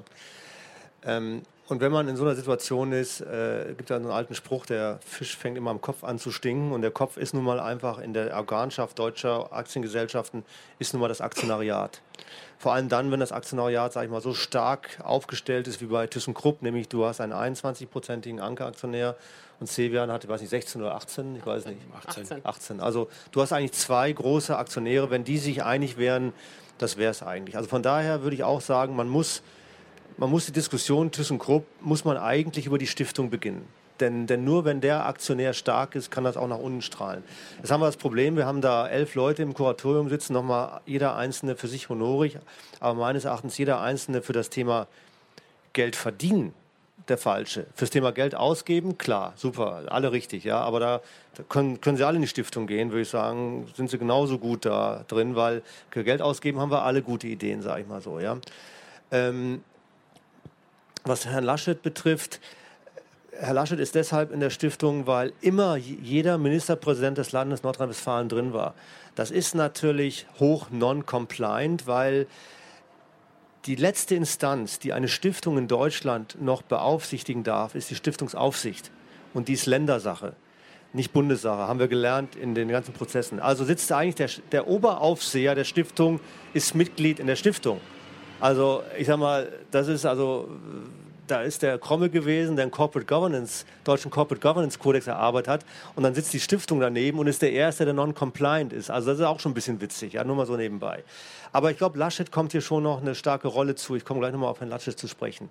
[1.06, 4.66] Ähm, und wenn man in so einer Situation ist, äh, gibt es einen alten Spruch,
[4.66, 7.60] der Fisch fängt immer am Kopf an zu stinken und der Kopf ist nun mal
[7.60, 10.44] einfach in der Organschaft deutscher Aktiengesellschaften,
[10.80, 12.02] ist nun mal das Aktionariat.
[12.58, 16.06] Vor allem dann, wenn das Aktionariat, sage ich mal, so stark aufgestellt ist wie bei
[16.06, 19.16] ThyssenKrupp, nämlich du hast einen 21-prozentigen Ankeraktionär
[19.60, 21.80] und Cevian hat, ich weiß nicht, 16 oder 18, ich weiß nicht.
[22.06, 22.46] 18.
[22.46, 22.80] 18.
[22.82, 26.34] Also du hast eigentlich zwei große Aktionäre, wenn die sich einig wären,
[26.78, 27.56] das wäre es eigentlich.
[27.56, 29.42] Also von daher würde ich auch sagen, man muss,
[30.18, 33.68] man muss die Diskussion ThyssenKrupp, muss man eigentlich über die Stiftung beginnen.
[34.00, 37.24] Denn, denn nur wenn der Aktionär stark ist, kann das auch nach unten strahlen.
[37.60, 41.16] Jetzt haben wir das Problem, wir haben da elf Leute im Kuratorium sitzen, nochmal jeder
[41.16, 42.40] Einzelne für sich honorig,
[42.80, 44.88] aber meines Erachtens jeder Einzelne für das Thema
[45.74, 46.54] Geld verdienen
[47.08, 47.68] der falsche.
[47.76, 51.02] Fürs Thema Geld ausgeben, klar, super, alle richtig, ja, aber da,
[51.36, 54.40] da können, können Sie alle in die Stiftung gehen, würde ich sagen, sind Sie genauso
[54.40, 58.02] gut da drin, weil für Geld ausgeben haben wir alle gute Ideen, sage ich mal
[58.02, 58.38] so, ja.
[59.12, 59.62] Ähm,
[61.04, 62.40] was Herrn Laschet betrifft,
[63.40, 68.54] Herr Laschet ist deshalb in der Stiftung, weil immer jeder Ministerpräsident des Landes Nordrhein-Westfalen drin
[68.54, 68.76] war.
[69.16, 72.28] Das ist natürlich hoch non-compliant, weil
[73.66, 78.92] die letzte Instanz, die eine Stiftung in Deutschland noch beaufsichtigen darf, ist die Stiftungsaufsicht.
[79.34, 80.36] Und die ist Ländersache,
[80.92, 83.40] nicht Bundessache, haben wir gelernt in den ganzen Prozessen.
[83.40, 86.20] Also sitzt eigentlich der, der Oberaufseher der Stiftung,
[86.54, 87.82] ist Mitglied in der Stiftung.
[88.40, 90.50] Also ich sag mal, das ist also
[91.28, 95.66] da ist der Kromme gewesen, der einen Corporate Governance, deutschen Corporate Governance Kodex erarbeitet hat.
[95.96, 98.90] Und dann sitzt die Stiftung daneben und ist der Erste, der non-compliant ist.
[98.90, 101.04] Also das ist auch schon ein bisschen witzig, ja, nur mal so nebenbei.
[101.52, 103.96] Aber ich glaube, Laschet kommt hier schon noch eine starke Rolle zu.
[103.96, 105.50] Ich komme gleich nochmal auf Herrn Laschet zu sprechen.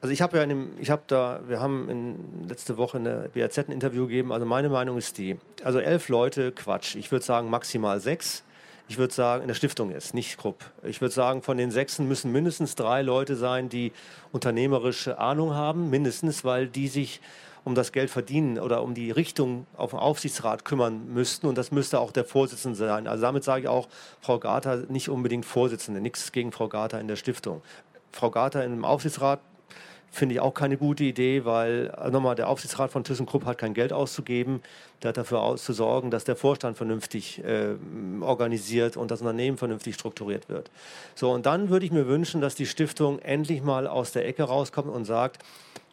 [0.00, 3.30] Also ich habe ja in dem, ich habe da, wir haben in, letzte Woche eine
[3.34, 4.32] BAZ ein Interview gegeben.
[4.32, 6.96] Also meine Meinung ist die, also elf Leute, Quatsch.
[6.96, 8.42] Ich würde sagen maximal sechs.
[8.92, 10.70] Ich würde sagen, in der Stiftung jetzt, nicht Krupp.
[10.82, 13.90] Ich würde sagen, von den Sechsen müssen mindestens drei Leute sein, die
[14.32, 17.22] unternehmerische Ahnung haben, mindestens, weil die sich
[17.64, 21.46] um das Geld verdienen oder um die Richtung auf dem Aufsichtsrat kümmern müssten.
[21.46, 23.06] Und das müsste auch der Vorsitzende sein.
[23.06, 23.88] Also damit sage ich auch,
[24.20, 26.02] Frau Garter nicht unbedingt Vorsitzende.
[26.02, 27.62] Nichts gegen Frau Garter in der Stiftung.
[28.10, 29.40] Frau Garter im Aufsichtsrat
[30.12, 33.72] finde ich auch keine gute Idee, weil äh, nochmal der Aufsichtsrat von ThyssenKrupp hat kein
[33.72, 34.62] Geld auszugeben.
[35.02, 37.74] Der hat dafür auszusorgen, dass der Vorstand vernünftig äh,
[38.20, 40.70] organisiert und das Unternehmen vernünftig strukturiert wird.
[41.14, 44.42] So, und dann würde ich mir wünschen, dass die Stiftung endlich mal aus der Ecke
[44.42, 45.42] rauskommt und sagt,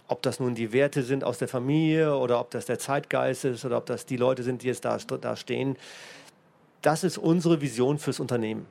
[0.10, 3.64] ob das nun die Werte sind aus der Familie oder ob das der Zeitgeist ist
[3.64, 5.78] oder ob das die Leute sind, die jetzt da, da stehen.
[6.82, 8.66] Das ist unsere Vision fürs Unternehmen.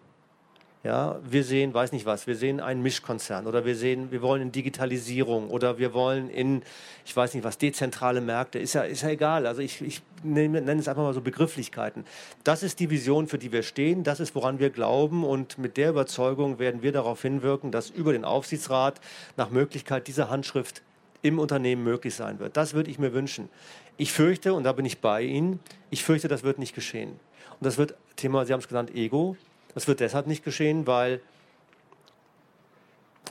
[0.85, 4.43] Ja, wir sehen, weiß nicht was, wir sehen einen Mischkonzern oder wir sehen, wir wollen
[4.43, 6.63] in Digitalisierung oder wir wollen in,
[7.05, 8.61] ich weiß nicht was, dezentrale Märkte.
[8.61, 9.49] Ist ja, ist ja egal.
[9.49, 12.05] Also ich, ich nenne, nenne es einfach mal so Begrifflichkeiten.
[12.45, 14.05] Das ist die Vision, für die wir stehen.
[14.05, 15.25] Das ist, woran wir glauben.
[15.25, 19.01] Und mit der Überzeugung werden wir darauf hinwirken, dass über den Aufsichtsrat
[19.37, 20.83] nach Möglichkeit diese Handschrift
[21.23, 22.57] im Unternehmen möglich sein wird.
[22.57, 23.49] Das würde ich mir wünschen.
[23.97, 25.59] Ich fürchte, und da bin ich bei Ihnen,
[25.91, 27.11] ich fürchte, das wird nicht geschehen.
[27.59, 29.37] Und das wird, Thema, Sie haben es genannt, Ego.
[29.79, 31.21] Das wird deshalb nicht geschehen, weil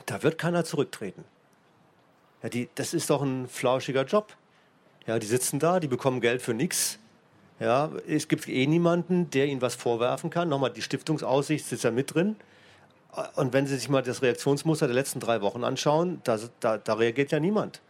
[0.06, 1.22] da wird keiner zurücktreten.
[2.42, 4.34] Ja, die, das ist doch ein flauschiger Job.
[5.06, 7.00] Ja, die sitzen da, die bekommen Geld für nichts.
[7.60, 10.48] Ja, es gibt eh niemanden, der ihnen was vorwerfen kann.
[10.48, 12.36] Nochmal, die Stiftungsaussicht sitzt ja mit drin.
[13.34, 16.94] Und wenn Sie sich mal das Reaktionsmuster der letzten drei Wochen anschauen, da, da, da
[16.94, 17.82] reagiert ja niemand.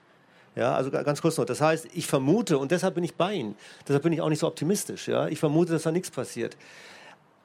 [0.57, 1.45] Ja, also ganz kurz noch.
[1.45, 3.55] Das heißt, ich vermute, und deshalb bin ich bei Ihnen,
[3.87, 5.07] deshalb bin ich auch nicht so optimistisch.
[5.07, 6.57] Ja, ich vermute, dass da nichts passiert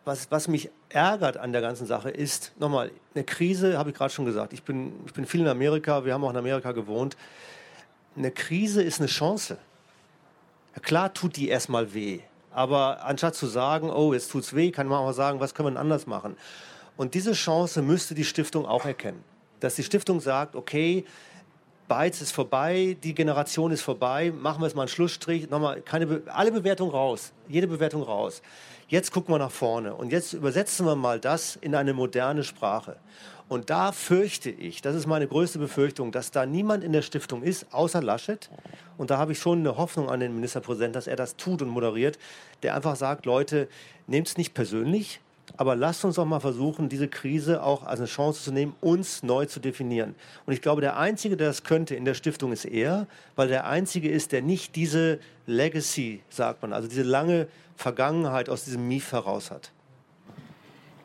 [0.06, 4.13] was, was mich ärgert an der ganzen Sache ist, nochmal, eine Krise, habe ich gerade
[4.13, 7.16] schon gesagt, ich bin, ich bin viel in Amerika, wir haben auch in Amerika gewohnt.
[8.16, 9.58] Eine Krise ist eine Chance.
[10.82, 12.20] Klar tut die erstmal weh,
[12.52, 15.76] aber anstatt zu sagen, oh, jetzt tut es weh, kann man auch sagen, was können
[15.76, 16.36] wir anders machen?
[16.98, 19.24] Und diese Chance müsste die Stiftung auch erkennen.
[19.60, 21.06] Dass die Stiftung sagt, okay,
[21.88, 26.08] Beiz ist vorbei, die Generation ist vorbei, machen wir jetzt mal einen Schlussstrich, nochmal keine
[26.08, 28.41] Be alle Bewertungen raus, jede Bewertung raus.
[28.88, 32.98] Jetzt gucken wir nach vorne und jetzt übersetzen wir mal das in eine moderne Sprache.
[33.50, 37.43] Und da fürchte ich, das ist meine größte Befürchtung, dass da niemand in der Stiftung
[37.43, 38.50] ist, außer Laschet.
[38.98, 41.69] Und da habe ich schon eine Hoffnung an den Ministerpräsidenten, dass er das tut und
[41.69, 42.17] moderiert,
[42.63, 43.67] der einfach sagt, Leute,
[44.08, 45.19] nehmt es nicht persönlich,
[45.58, 49.24] aber lasst uns doch mal versuchen, diese Krise auch als eine Chance zu nehmen, uns
[49.24, 50.16] neu zu definieren.
[50.46, 53.68] Und ich glaube, der Einzige, der das könnte in der Stiftung, ist er, weil der
[53.68, 59.12] Einzige ist, der nicht diese Legacy, sagt man, also diese lange Vergangenheit aus diesem Mief
[59.12, 59.72] heraus hat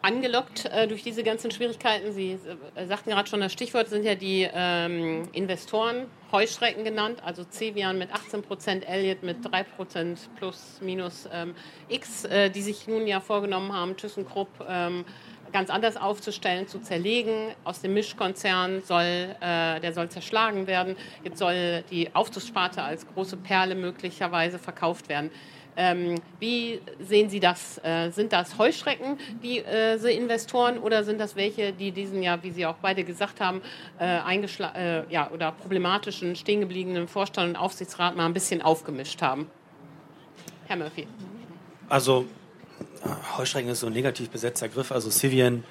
[0.03, 2.13] angelockt äh, durch diese ganzen Schwierigkeiten.
[2.13, 2.39] Sie
[2.75, 7.99] äh, sagten gerade schon, das Stichwort sind ja die ähm, Investoren, Heuschrecken genannt, also Cevian
[7.99, 11.55] mit 18 Prozent, Elliott mit 3 Prozent plus minus ähm,
[11.89, 15.05] X, äh, die sich nun ja vorgenommen haben, ThyssenKrupp ähm,
[15.53, 17.55] ganz anders aufzustellen, zu zerlegen.
[17.65, 20.97] Aus dem Mischkonzern soll, äh, der soll zerschlagen werden.
[21.25, 25.31] Jetzt soll die Aufzugssparte als große Perle möglicherweise verkauft werden.
[25.81, 27.79] Ähm, wie sehen Sie das?
[27.85, 32.51] Äh, sind das Heuschrecken, die äh, Investoren, oder sind das welche, die diesen ja, wie
[32.51, 33.62] Sie auch beide gesagt haben,
[34.01, 39.49] äh, äh ja, oder problematischen, stehengebliebenen Vorstand und Aufsichtsrat mal ein bisschen aufgemischt haben?
[40.67, 41.07] Herr Murphy.
[41.88, 42.27] Also
[43.37, 44.91] Heuschrecken ist so ein negativ besetzter Griff.
[44.91, 45.62] Also Civian,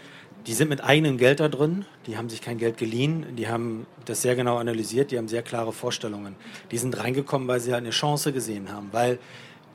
[0.45, 3.85] die sind mit eigenem Geld da drin, die haben sich kein Geld geliehen, die haben
[4.05, 6.37] das sehr genau analysiert, die haben sehr klare Vorstellungen.
[6.71, 9.19] Die sind reingekommen, weil sie halt eine Chance gesehen haben, weil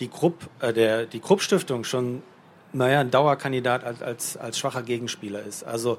[0.02, 2.22] die Krupp, äh, der, die Krupp-Stiftung schon,
[2.72, 5.62] naja, ein Dauerkandidat als, als, als schwacher Gegenspieler ist.
[5.62, 5.98] Also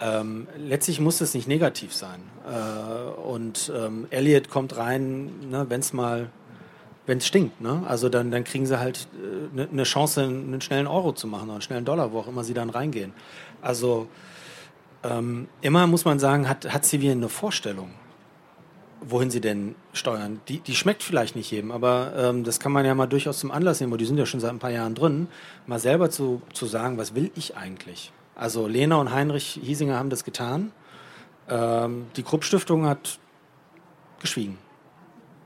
[0.00, 2.20] ähm, letztlich muss es nicht negativ sein.
[2.46, 6.30] Äh, und ähm, Elliot kommt rein, ne, wenn es mal,
[7.06, 7.60] wenn es stinkt.
[7.60, 7.82] Ne?
[7.86, 9.08] Also dann, dann kriegen sie halt
[9.52, 12.28] eine äh, ne Chance, einen schnellen Euro zu machen oder einen schnellen Dollar, wo auch
[12.28, 13.12] immer sie dann reingehen.
[13.60, 14.06] Also
[15.02, 17.90] ähm, immer muss man sagen, hat, hat Civil eine Vorstellung
[19.04, 20.40] wohin sie denn steuern.
[20.48, 23.50] Die, die schmeckt vielleicht nicht jedem, aber ähm, das kann man ja mal durchaus zum
[23.50, 25.28] Anlass nehmen, weil die sind ja schon seit ein paar Jahren drin,
[25.66, 28.12] mal selber zu, zu sagen, was will ich eigentlich?
[28.34, 30.72] Also Lena und Heinrich Hiesinger haben das getan.
[31.48, 33.18] Ähm, die Krupp-Stiftung hat
[34.20, 34.58] geschwiegen,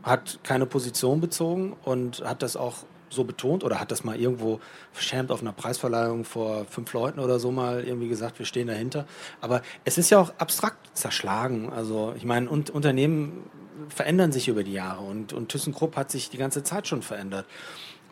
[0.03, 4.61] hat keine Position bezogen und hat das auch so betont oder hat das mal irgendwo
[4.93, 9.07] verschämt auf einer Preisverleihung vor fünf Leuten oder so mal irgendwie gesagt, wir stehen dahinter.
[9.41, 11.73] Aber es ist ja auch abstrakt zerschlagen.
[11.73, 13.45] Also ich meine, und, Unternehmen
[13.89, 17.47] verändern sich über die Jahre und, und ThyssenKrupp hat sich die ganze Zeit schon verändert.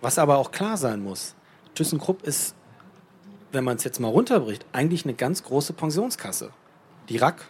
[0.01, 1.35] Was aber auch klar sein muss,
[1.75, 2.55] ThyssenKrupp ist,
[3.53, 6.51] wenn man es jetzt mal runterbricht, eigentlich eine ganz große Pensionskasse.
[7.09, 7.47] Die RAK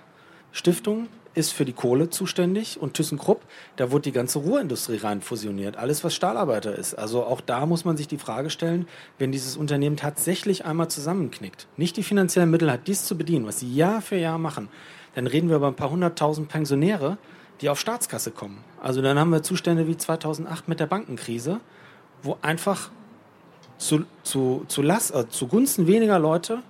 [0.52, 3.42] Stiftung ist für die Kohle zuständig und ThyssenKrupp,
[3.76, 6.94] da wurde die ganze Ruhrindustrie rein fusioniert, alles was Stahlarbeiter ist.
[6.94, 8.86] Also auch da muss man sich die Frage stellen,
[9.18, 13.60] wenn dieses Unternehmen tatsächlich einmal zusammenknickt, nicht die finanziellen Mittel hat, dies zu bedienen, was
[13.60, 14.68] sie Jahr für Jahr machen,
[15.14, 17.18] dann reden wir über ein paar hunderttausend Pensionäre,
[17.60, 18.64] die auf Staatskasse kommen.
[18.80, 21.60] Also dann haben wir Zustände wie 2008 mit der Bankenkrise,
[22.22, 22.90] wo einfach
[23.78, 26.62] zu, zu, zu Last, äh, zugunsten weniger Leute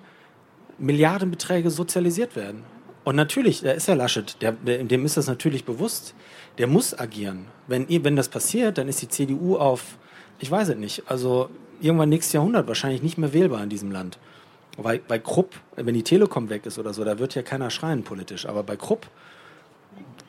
[0.79, 2.65] Milliardenbeträge sozialisiert werden.
[3.05, 6.15] Und natürlich, da ist Herr Laschet, der, der, dem ist das natürlich bewusst,
[6.59, 7.47] der muss agieren.
[7.67, 9.99] Wenn, wenn das passiert, dann ist die CDU auf,
[10.39, 11.51] ich weiß es nicht, also
[11.81, 14.19] irgendwann nächstes Jahrhundert wahrscheinlich nicht mehr wählbar in diesem Land.
[14.77, 18.03] Weil bei Krupp, wenn die Telekom weg ist oder so, da wird ja keiner schreien
[18.03, 18.47] politisch.
[18.47, 19.07] Aber bei Krupp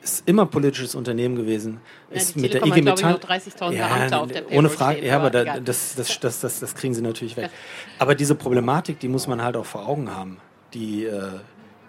[0.03, 1.79] ist immer politisches Unternehmen gewesen.
[2.11, 3.19] Ja, ist mit Telekom der IG Metall.
[3.37, 6.75] ich, noch 30.000 Ja, ohne Frage, stehen, ja, aber da, das, das, das, das, das
[6.75, 7.49] kriegen sie natürlich weg.
[7.99, 10.37] Aber diese Problematik, die muss man halt auch vor Augen haben.
[10.73, 11.39] Die, äh,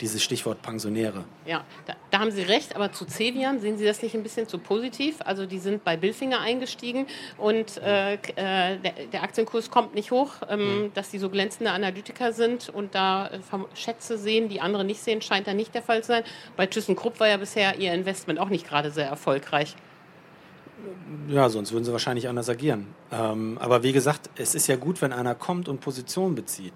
[0.01, 1.25] dieses Stichwort Pensionäre.
[1.47, 4.47] Ja, da, da haben Sie recht, aber zu Cevian sehen Sie das nicht ein bisschen
[4.49, 5.17] zu positiv?
[5.25, 7.07] Also die sind bei Billfinger eingestiegen
[7.39, 8.19] und äh, äh,
[8.79, 8.79] der,
[9.13, 13.39] der Aktienkurs kommt nicht hoch, ähm, dass die so glänzende Analytiker sind und da äh,
[13.75, 16.25] Schätze sehen, die andere nicht sehen, scheint da nicht der Fall zu sein.
[16.57, 19.77] Bei ThyssenKrupp war ja bisher Ihr Investment auch nicht gerade sehr erfolgreich.
[21.29, 22.87] Ja, sonst würden sie wahrscheinlich anders agieren.
[23.11, 26.75] Ähm, aber wie gesagt, es ist ja gut, wenn einer kommt und Position bezieht.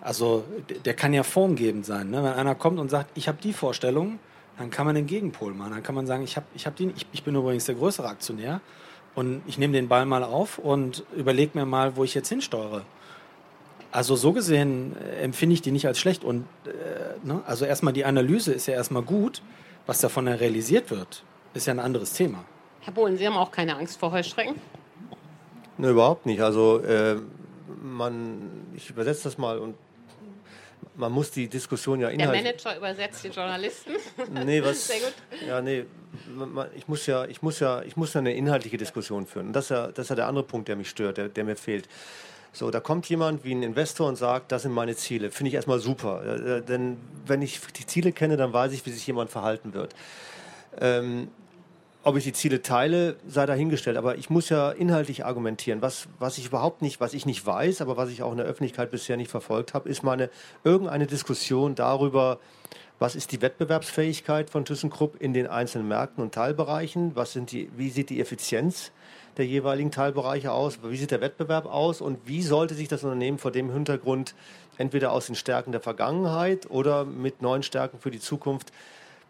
[0.00, 0.44] Also
[0.84, 2.10] der kann ja formgebend sein.
[2.10, 2.22] Ne?
[2.22, 4.18] Wenn einer kommt und sagt, ich habe die Vorstellung,
[4.58, 5.72] dann kann man den Gegenpol machen.
[5.72, 8.08] Dann kann man sagen, ich, hab, ich, hab die, ich, ich bin übrigens der größere
[8.08, 8.60] Aktionär
[9.14, 12.84] und ich nehme den Ball mal auf und überlege mir mal, wo ich jetzt hinsteuere.
[13.90, 16.24] Also so gesehen äh, empfinde ich die nicht als schlecht.
[16.24, 17.42] Und äh, ne?
[17.46, 19.42] also erstmal die Analyse ist ja erstmal gut.
[19.86, 21.24] Was davon dann realisiert wird,
[21.54, 22.44] ist ja ein anderes Thema.
[22.80, 24.56] Herr Bohlen, Sie haben auch keine Angst vor Heuschrecken?
[25.78, 26.42] Ne, überhaupt nicht.
[26.42, 27.16] Also äh,
[27.82, 29.76] man, ich übersetze das mal und
[30.96, 32.44] man muss die Diskussion ja Der inhaltlich.
[32.44, 33.92] Manager übersetzt die Journalisten.
[34.44, 35.14] Nee, was, Sehr gut.
[35.46, 35.84] Ja, nee,
[36.76, 39.48] ich muss ja, ich muss ja, ich muss ja eine inhaltliche Diskussion führen.
[39.48, 41.44] Und das ist ja, das ist ja der andere Punkt, der mich stört, der, der
[41.44, 41.88] mir fehlt.
[42.52, 45.30] So, da kommt jemand wie ein Investor und sagt, das sind meine Ziele.
[45.30, 46.24] Finde ich erstmal super.
[46.24, 49.94] Äh, denn wenn ich die Ziele kenne, dann weiß ich, wie sich jemand verhalten wird.
[50.80, 51.28] Ähm,
[52.08, 53.98] ob ich die Ziele teile, sei dahingestellt.
[53.98, 55.82] Aber ich muss ja inhaltlich argumentieren.
[55.82, 58.46] Was, was ich überhaupt nicht, was ich nicht weiß, aber was ich auch in der
[58.46, 60.30] Öffentlichkeit bisher nicht verfolgt habe, ist meine
[60.64, 62.38] irgendeine Diskussion darüber,
[62.98, 67.14] was ist die Wettbewerbsfähigkeit von ThyssenKrupp in den einzelnen Märkten und Teilbereichen?
[67.14, 68.90] Was sind die, wie sieht die Effizienz
[69.36, 70.78] der jeweiligen Teilbereiche aus?
[70.82, 72.00] Wie sieht der Wettbewerb aus?
[72.00, 74.34] Und wie sollte sich das Unternehmen vor dem Hintergrund
[74.78, 78.72] entweder aus den Stärken der Vergangenheit oder mit neuen Stärken für die Zukunft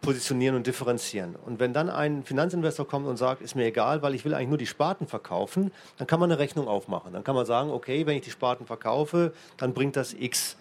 [0.01, 1.35] positionieren und differenzieren.
[1.35, 4.49] Und wenn dann ein Finanzinvestor kommt und sagt, ist mir egal, weil ich will eigentlich
[4.49, 7.13] nur die Sparten verkaufen, dann kann man eine Rechnung aufmachen.
[7.13, 10.55] Dann kann man sagen, okay, wenn ich die Sparten verkaufe, dann bringt das X.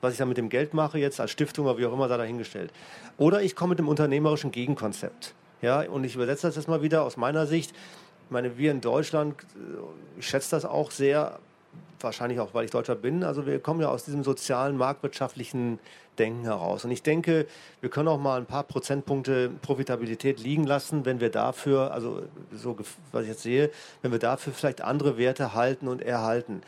[0.00, 2.16] Was ich dann mit dem Geld mache, jetzt als Stiftung oder wie auch immer, sei
[2.16, 2.72] dahingestellt.
[3.18, 5.34] Oder ich komme mit einem unternehmerischen Gegenkonzept.
[5.62, 7.72] Ja, und ich übersetze das jetzt mal wieder aus meiner Sicht.
[8.24, 11.38] Ich meine, wir in Deutschland, äh, ich schätze das auch sehr,
[12.02, 13.24] wahrscheinlich auch, weil ich Deutscher bin.
[13.24, 15.78] Also wir kommen ja aus diesem sozialen, marktwirtschaftlichen
[16.18, 16.84] Denken heraus.
[16.84, 17.46] Und ich denke,
[17.80, 22.22] wir können auch mal ein paar Prozentpunkte Profitabilität liegen lassen, wenn wir dafür, also
[22.52, 22.76] so
[23.12, 23.70] was ich jetzt sehe,
[24.02, 26.62] wenn wir dafür vielleicht andere Werte halten und erhalten.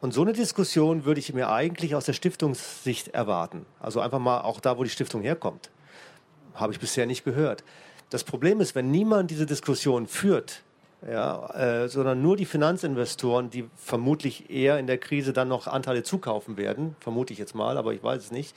[0.00, 3.66] Und so eine Diskussion würde ich mir eigentlich aus der Stiftungssicht erwarten.
[3.80, 5.70] Also einfach mal auch da, wo die Stiftung herkommt.
[6.54, 7.64] Habe ich bisher nicht gehört.
[8.08, 10.62] Das Problem ist, wenn niemand diese Diskussion führt,
[11.08, 16.02] ja, äh, sondern nur die Finanzinvestoren, die vermutlich eher in der Krise dann noch Anteile
[16.02, 18.54] zukaufen werden, vermute ich jetzt mal, aber ich weiß es nicht,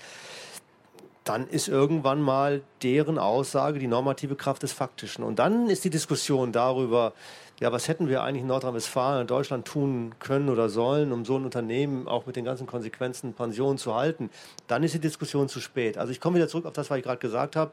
[1.23, 5.23] dann ist irgendwann mal deren Aussage die normative Kraft des Faktischen.
[5.23, 7.13] Und dann ist die Diskussion darüber,
[7.61, 11.37] ja, was hätten wir eigentlich in Nordrhein-Westfalen und Deutschland tun können oder sollen, um so
[11.37, 14.29] ein Unternehmen auch mit den ganzen Konsequenzen Pensionen zu halten,
[14.67, 15.97] dann ist die Diskussion zu spät.
[15.97, 17.71] Also ich komme wieder zurück auf das, was ich gerade gesagt habe.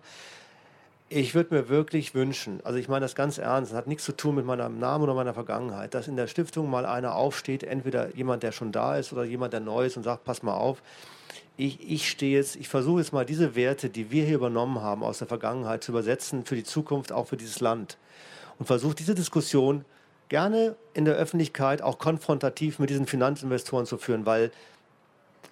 [1.12, 4.12] Ich würde mir wirklich wünschen, also ich meine das ganz ernst, das hat nichts zu
[4.12, 8.14] tun mit meinem Namen oder meiner Vergangenheit, dass in der Stiftung mal einer aufsteht, entweder
[8.14, 10.80] jemand, der schon da ist oder jemand, der neu ist und sagt, pass mal auf,
[11.56, 15.02] ich, ich stehe jetzt, ich versuche jetzt mal diese Werte, die wir hier übernommen haben
[15.02, 17.98] aus der Vergangenheit, zu übersetzen für die Zukunft, auch für dieses Land.
[18.60, 19.84] Und versuche diese Diskussion
[20.28, 24.52] gerne in der Öffentlichkeit auch konfrontativ mit diesen Finanzinvestoren zu führen, weil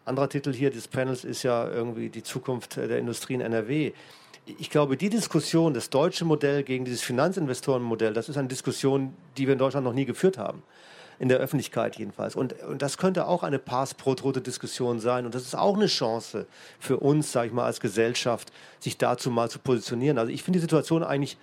[0.05, 3.93] anderer Titel hier des Panels ist ja irgendwie die Zukunft der Industrie in NRW.
[4.59, 9.47] Ich glaube, die Diskussion, das deutsche Modell gegen dieses Finanzinvestorenmodell, das ist eine Diskussion, die
[9.47, 10.63] wir in Deutschland noch nie geführt haben.
[11.19, 12.37] in der Öffentlichkeit jedenfalls.
[12.37, 15.27] Und, und das könnte auch eine Pass-pro-Tote-Diskussion sein.
[15.27, 16.47] Und das ist auch eine Chance
[16.79, 20.19] für uns, sage ich mal, als Gesellschaft, sich dazu mal zu positionieren.
[20.19, 21.37] Also ich finde die Situation eigentlich,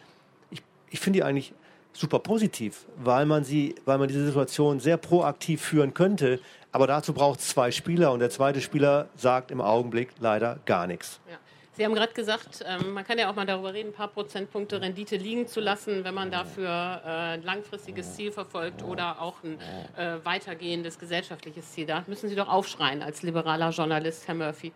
[0.49, 1.53] ich, ich finde die eigentlich
[1.91, 6.39] super positiv, weil man sie, weil man diese Situation sehr proaktiv führen könnte.
[6.71, 10.87] Aber dazu braucht es zwei Spieler und der zweite Spieler sagt im Augenblick leider gar
[10.87, 11.19] nichts.
[11.29, 11.37] Ja.
[11.75, 14.79] Sie haben gerade gesagt, ähm, man kann ja auch mal darüber reden, ein paar Prozentpunkte
[14.79, 19.59] Rendite liegen zu lassen, wenn man dafür äh, ein langfristiges Ziel verfolgt oder auch ein
[19.97, 21.85] äh, weitergehendes gesellschaftliches Ziel.
[21.85, 24.71] Da müssen Sie doch aufschreien als liberaler Journalist, Herr Murphy.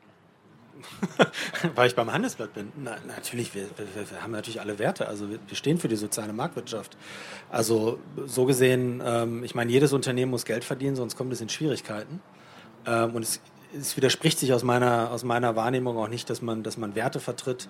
[1.76, 2.72] Weil ich beim Handelsblatt bin.
[2.78, 5.08] Na, natürlich, wir, wir, wir, haben natürlich alle Werte.
[5.08, 6.98] Also wir, stehen für die soziale Marktwirtschaft.
[7.50, 11.50] Also so gesehen, ähm, ich meine, jedes Unternehmen muss Geld verdienen, sonst kommt es in
[11.50, 12.22] Schwierigkeiten.
[12.86, 13.42] Ähm, und es,
[13.78, 17.20] es, widerspricht sich aus meiner, aus meiner Wahrnehmung auch nicht, dass man, dass man Werte
[17.20, 17.70] vertritt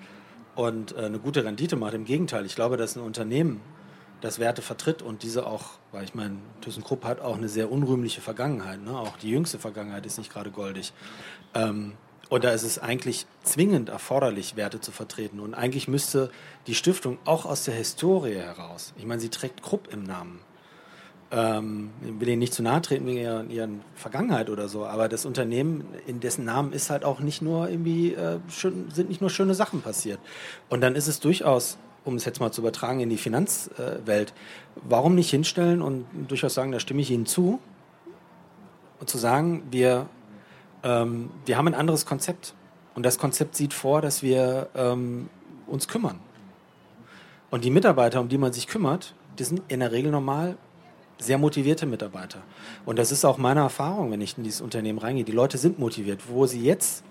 [0.56, 1.94] und äh, eine gute Rendite macht.
[1.94, 3.62] Im Gegenteil, ich glaube, dass ein Unternehmen,
[4.22, 8.20] das Werte vertritt und diese auch, weil ich meine, ThyssenKrupp hat auch eine sehr unrühmliche
[8.20, 8.82] Vergangenheit.
[8.84, 8.98] Ne?
[8.98, 10.92] Auch die jüngste Vergangenheit ist nicht gerade goldig.
[11.54, 11.94] Ähm,
[12.28, 15.40] und da ist es eigentlich zwingend erforderlich, Werte zu vertreten.
[15.40, 16.32] Und eigentlich müsste
[16.68, 20.42] die Stiftung auch aus der Historie heraus, ich meine, sie trägt Krupp im Namen.
[21.32, 25.26] Ähm, will Ihnen nicht zu nahe treten wegen ihrer, ihrer, Vergangenheit oder so, aber das
[25.26, 29.30] Unternehmen, in dessen Namen ist halt auch nicht nur irgendwie, äh, schön, sind nicht nur
[29.30, 30.20] schöne Sachen passiert.
[30.70, 34.34] Und dann ist es durchaus, um es jetzt mal zu übertragen in die Finanzwelt,
[34.76, 37.60] warum nicht hinstellen und durchaus sagen, da stimme ich Ihnen zu,
[39.00, 40.10] und zu sagen, wir
[40.84, 42.54] ähm, wir haben ein anderes Konzept.
[42.96, 45.30] Und das Konzept sieht vor, dass wir ähm,
[45.68, 46.20] uns kümmern.
[47.50, 50.58] Und die Mitarbeiter, um die man sich kümmert, die sind in der Regel normal
[51.20, 52.42] sehr motivierte Mitarbeiter.
[52.86, 55.26] Und das ist auch meine Erfahrung, wenn ich in dieses Unternehmen reingehe.
[55.26, 57.04] Die Leute sind motiviert, wo sie jetzt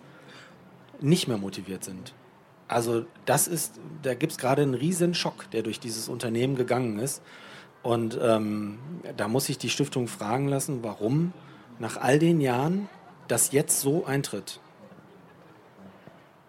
[1.00, 2.14] nicht mehr motiviert sind.
[2.66, 6.98] Also das ist, da gibt es gerade einen riesen Schock, der durch dieses Unternehmen gegangen
[6.98, 7.22] ist.
[7.82, 8.78] Und ähm,
[9.16, 11.32] da muss ich die Stiftung fragen lassen, warum
[11.78, 12.88] nach all den Jahren
[13.28, 14.60] das jetzt so eintritt?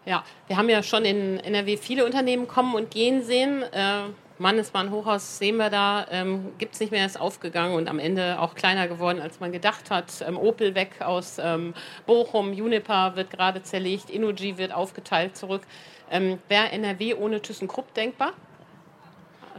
[0.05, 3.63] Ja, wir haben ja schon in NRW viele Unternehmen kommen und gehen sehen.
[3.63, 4.05] Äh,
[4.39, 8.39] Mannesmann Hochhaus sehen wir da, ähm, gibt es nicht mehr, ist aufgegangen und am Ende
[8.39, 10.23] auch kleiner geworden, als man gedacht hat.
[10.27, 11.73] Ähm, Opel weg aus ähm,
[12.05, 15.61] Bochum, Juniper wird gerade zerlegt, Innogy wird aufgeteilt zurück.
[16.09, 18.33] Ähm, Wäre NRW ohne ThyssenKrupp denkbar?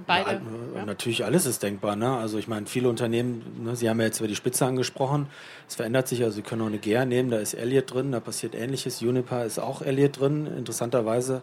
[0.07, 0.31] beide.
[0.31, 0.41] Ja,
[0.77, 0.85] ja.
[0.85, 1.97] Natürlich alles ist denkbar.
[1.97, 2.17] Ne?
[2.17, 5.27] Also ich meine, viele Unternehmen, ne, Sie haben ja jetzt über die Spitze angesprochen,
[5.69, 8.21] es verändert sich, also Sie können auch eine GEA nehmen, da ist Elliott drin, da
[8.21, 9.03] passiert ähnliches.
[9.03, 11.43] Unipa ist auch Elliott drin, interessanterweise.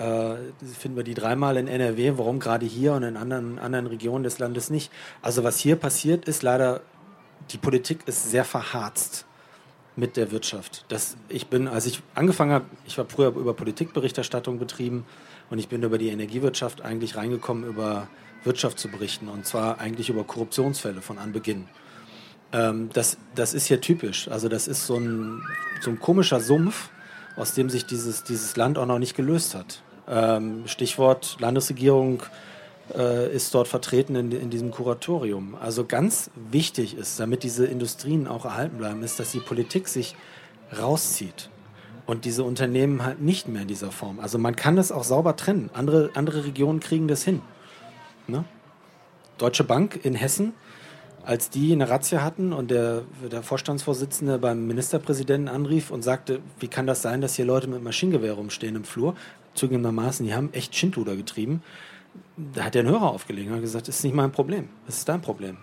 [0.00, 4.24] Äh, finden wir die dreimal in NRW, warum gerade hier und in anderen, anderen Regionen
[4.24, 4.90] des Landes nicht.
[5.20, 6.80] Also was hier passiert, ist leider,
[7.50, 9.26] die Politik ist sehr verharzt
[9.96, 10.86] mit der Wirtschaft.
[10.88, 15.04] Das, ich bin, als ich angefangen habe, ich habe früher über Politikberichterstattung betrieben,
[15.50, 18.08] und ich bin über die Energiewirtschaft eigentlich reingekommen, über
[18.44, 19.28] Wirtschaft zu berichten.
[19.28, 21.68] Und zwar eigentlich über Korruptionsfälle von Anbeginn.
[22.52, 24.28] Ähm, das, das ist hier typisch.
[24.28, 25.42] Also das ist so ein,
[25.80, 26.90] so ein komischer Sumpf,
[27.36, 29.82] aus dem sich dieses, dieses Land auch noch nicht gelöst hat.
[30.10, 32.22] Ähm, Stichwort Landesregierung
[32.96, 35.54] äh, ist dort vertreten in, in diesem Kuratorium.
[35.54, 40.16] Also ganz wichtig ist, damit diese Industrien auch erhalten bleiben, ist, dass die Politik sich
[40.76, 41.48] rauszieht
[42.06, 44.18] und diese Unternehmen halt nicht mehr in dieser Form.
[44.18, 45.70] Also man kann es auch sauber trennen.
[45.74, 47.40] Andere, andere Regionen kriegen das hin.
[48.26, 48.44] Ne?
[49.38, 50.52] Deutsche Bank in Hessen,
[51.24, 56.68] als die eine Razzia hatten und der, der Vorstandsvorsitzende beim Ministerpräsidenten anrief und sagte, wie
[56.68, 59.14] kann das sein, dass hier Leute mit Maschinengewehr rumstehen im Flur?
[59.54, 61.62] Zugegebenermaßen, die haben echt Schindluder getrieben.
[62.36, 65.08] Da hat der einen Hörer aufgelegt und gesagt, das ist nicht mein Problem, das ist
[65.08, 65.58] dein Problem.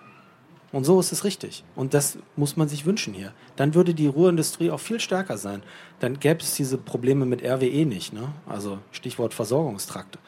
[0.71, 1.63] Und so ist es richtig.
[1.75, 3.33] Und das muss man sich wünschen hier.
[3.55, 5.63] Dann würde die Ruhrindustrie auch viel stärker sein.
[5.99, 8.13] Dann gäbe es diese Probleme mit RWE nicht.
[8.13, 8.33] Ne?
[8.45, 10.19] Also Stichwort Versorgungstrakt.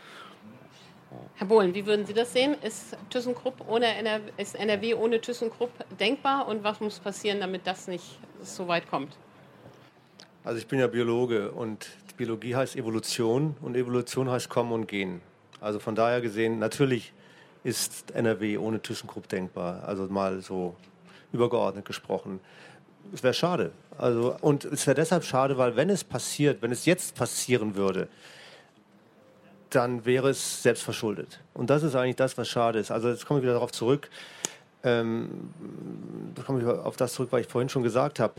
[1.35, 2.55] Herr Bohlen, wie würden Sie das sehen?
[2.61, 7.87] Ist ThyssenKrupp ohne NRW, ist NRW ohne ThyssenKrupp denkbar und was muss passieren, damit das
[7.87, 9.15] nicht so weit kommt?
[10.43, 11.87] Also ich bin ja Biologe und
[12.19, 15.21] Biologie heißt Evolution und Evolution heißt Kommen und Gehen.
[15.61, 17.13] Also von daher gesehen, natürlich
[17.63, 19.85] ist NRW ohne ThyssenKrupp denkbar.
[19.87, 20.75] Also mal so
[21.31, 22.41] übergeordnet gesprochen.
[23.13, 23.71] Es wäre schade.
[23.97, 28.09] Also, und es wäre deshalb schade, weil wenn es passiert, wenn es jetzt passieren würde,
[29.69, 31.39] dann wäre es selbst verschuldet.
[31.53, 32.91] Und das ist eigentlich das, was schade ist.
[32.91, 34.09] Also jetzt komme ich wieder darauf zurück.
[34.83, 35.53] Ähm,
[36.35, 38.33] da komme ich auf das zurück, was ich vorhin schon gesagt habe.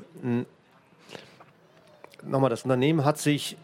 [2.22, 3.57] Nochmal, das Unternehmen hat sich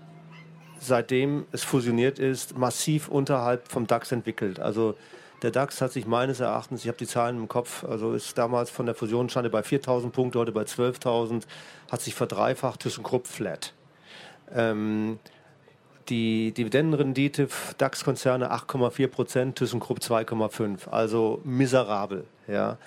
[0.80, 4.60] seitdem es fusioniert ist, massiv unterhalb vom DAX entwickelt.
[4.60, 4.94] Also
[5.42, 8.70] der DAX hat sich meines Erachtens, ich habe die Zahlen im Kopf, also ist damals
[8.70, 11.42] von der Fusion bei 4.000 Punkte, heute bei 12.000,
[11.90, 13.74] hat sich verdreifacht, ThyssenKrupp flat.
[14.54, 15.18] Ähm,
[16.08, 17.48] die Dividendenrendite
[17.78, 22.24] DAX-Konzerne 8,4 Prozent, ThyssenKrupp 2,5, also miserabel.
[22.46, 22.78] Ja.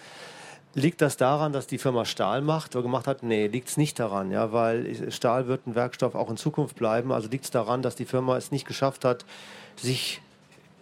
[0.76, 3.24] Liegt das daran, dass die Firma Stahl macht oder gemacht hat?
[3.24, 7.12] Nee, liegt es nicht daran, ja, weil Stahl wird ein Werkstoff auch in Zukunft bleiben.
[7.12, 9.26] Also liegt es daran, dass die Firma es nicht geschafft hat,
[9.76, 10.22] sich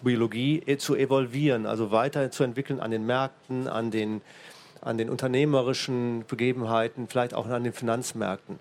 [0.01, 4.21] Biologie äh, zu evolvieren, also weiterzuentwickeln an den Märkten, an den,
[4.81, 8.59] an den unternehmerischen Begebenheiten, vielleicht auch an den Finanzmärkten.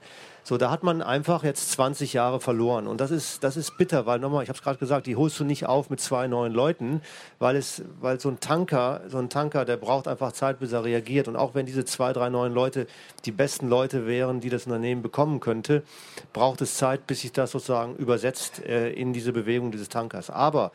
[0.48, 2.86] So, da hat man einfach jetzt 20 Jahre verloren.
[2.86, 5.40] Und das ist, das ist bitter, weil nochmal, ich habe es gerade gesagt, die holst
[5.40, 7.02] du nicht auf mit zwei neuen Leuten,
[7.40, 10.84] weil, es, weil so ein Tanker, so ein Tanker, der braucht einfach Zeit, bis er
[10.84, 11.26] reagiert.
[11.26, 12.86] Und auch wenn diese zwei, drei neuen Leute
[13.24, 15.82] die besten Leute wären, die das Unternehmen bekommen könnte,
[16.32, 20.30] braucht es Zeit, bis sich das sozusagen übersetzt äh, in diese Bewegung dieses Tankers.
[20.30, 20.70] Aber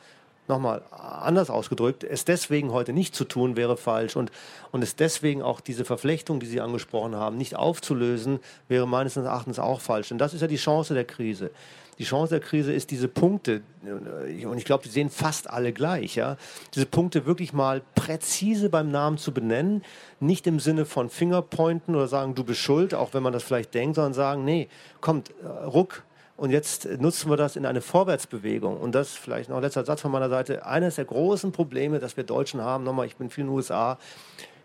[0.48, 4.16] nochmal anders ausgedrückt, es deswegen heute nicht zu tun, wäre falsch.
[4.16, 4.32] Und,
[4.72, 9.60] und es deswegen auch diese Verflechtung, die Sie angesprochen haben, nicht aufzulösen, wäre meines Erachtens
[9.60, 10.10] auch falsch.
[10.10, 11.52] Denn das ist ja die Chance der Krise.
[12.00, 16.16] Die Chance der Krise ist, diese Punkte, und ich glaube, die sehen fast alle gleich,
[16.16, 16.36] ja,
[16.74, 19.84] diese Punkte wirklich mal präzise beim Namen zu benennen,
[20.20, 23.76] nicht im Sinne von Fingerpointen oder sagen, du bist schuld, auch wenn man das vielleicht
[23.76, 24.68] denkt, sondern sagen, nee,
[25.00, 26.04] kommt, äh, ruck,
[26.42, 28.78] und jetzt nutzen wir das in eine Vorwärtsbewegung.
[28.78, 30.66] Und das vielleicht noch ein letzter Satz von meiner Seite.
[30.66, 34.00] Eines der großen Probleme, das wir Deutschen haben, nochmal, ich bin viel in den USA,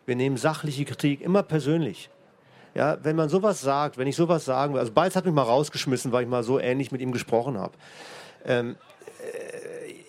[0.06, 2.08] wir nehmen sachliche Kritik immer persönlich.
[2.74, 5.42] Ja, wenn man sowas sagt, wenn ich sowas sagen will, also Balz hat mich mal
[5.42, 7.74] rausgeschmissen, weil ich mal so ähnlich mit ihm gesprochen habe.
[8.46, 8.76] Ähm,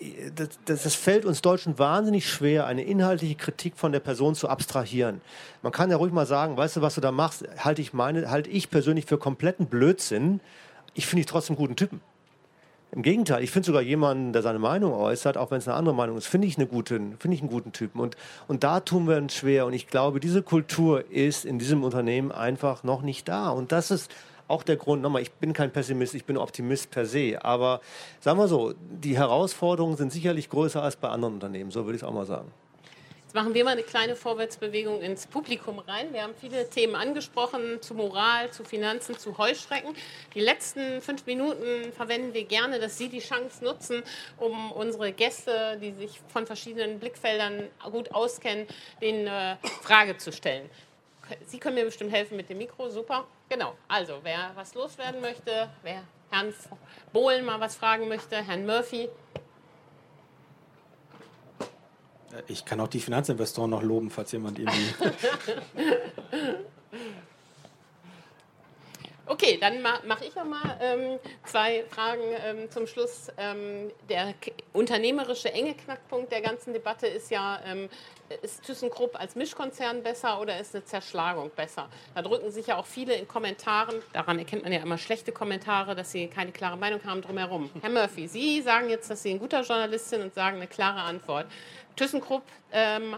[0.00, 4.34] äh, das, das, das, fällt uns Deutschen wahnsinnig schwer, eine inhaltliche Kritik von der Person
[4.34, 5.20] zu abstrahieren.
[5.60, 8.30] Man kann ja ruhig mal sagen, weißt du, was du da machst, halte ich, meine,
[8.30, 10.40] halte ich persönlich für kompletten Blödsinn
[10.94, 12.00] ich finde dich trotzdem guten Typen.
[12.90, 15.94] Im Gegenteil, ich finde sogar jemanden, der seine Meinung äußert, auch wenn es eine andere
[15.94, 18.00] Meinung ist, finde ich, find ich einen guten Typen.
[18.00, 18.16] Und,
[18.46, 19.66] und da tun wir uns schwer.
[19.66, 23.50] Und ich glaube, diese Kultur ist in diesem Unternehmen einfach noch nicht da.
[23.50, 24.10] Und das ist
[24.48, 27.38] auch der Grund, nochmal, ich bin kein Pessimist, ich bin Optimist per se.
[27.44, 27.82] Aber
[28.20, 31.70] sagen wir so, die Herausforderungen sind sicherlich größer als bei anderen Unternehmen.
[31.70, 32.50] So würde ich es auch mal sagen.
[33.28, 36.14] Jetzt machen wir mal eine kleine Vorwärtsbewegung ins Publikum rein.
[36.14, 39.94] Wir haben viele Themen angesprochen, zu Moral, zu Finanzen, zu Heuschrecken.
[40.34, 44.02] Die letzten fünf Minuten verwenden wir gerne, dass Sie die Chance nutzen,
[44.38, 48.66] um unsere Gäste, die sich von verschiedenen Blickfeldern gut auskennen,
[49.02, 50.70] den äh, Frage zu stellen.
[51.44, 53.26] Sie können mir bestimmt helfen mit dem Mikro, super.
[53.50, 56.54] Genau, also wer was loswerden möchte, wer Herrn
[57.12, 59.10] Bohlen mal was fragen möchte, Herrn Murphy,
[62.46, 64.94] Ich kann auch die Finanzinvestoren noch loben, falls jemand irgendwie.
[69.30, 73.30] Okay, dann ma mache ich noch mal ähm, zwei Fragen ähm, zum Schluss.
[73.36, 74.32] Ähm, der
[74.72, 77.90] unternehmerische enge Knackpunkt der ganzen Debatte ist ja, ähm,
[78.40, 81.90] ist ThyssenKrupp als Mischkonzern besser oder ist eine Zerschlagung besser?
[82.14, 85.94] Da drücken sich ja auch viele in Kommentaren, daran erkennt man ja immer schlechte Kommentare,
[85.94, 87.68] dass sie keine klare Meinung haben drumherum.
[87.82, 91.02] Herr Murphy, Sie sagen jetzt, dass Sie ein guter Journalist sind und sagen eine klare
[91.02, 91.44] Antwort.
[91.98, 93.16] ThyssenKrupp ähm,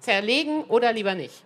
[0.00, 1.44] zerlegen oder lieber nicht?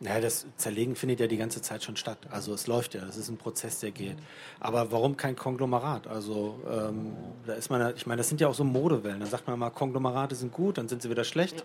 [0.00, 2.18] Ja, das Zerlegen findet ja die ganze Zeit schon statt.
[2.30, 4.16] Also es läuft ja, das ist ein Prozess, der geht.
[4.60, 6.06] Aber warum kein Konglomerat?
[6.06, 9.18] Also ähm, da ist man, ich meine, das sind ja auch so Modewellen.
[9.18, 11.64] Dann sagt man mal, Konglomerate sind gut, dann sind sie wieder schlecht.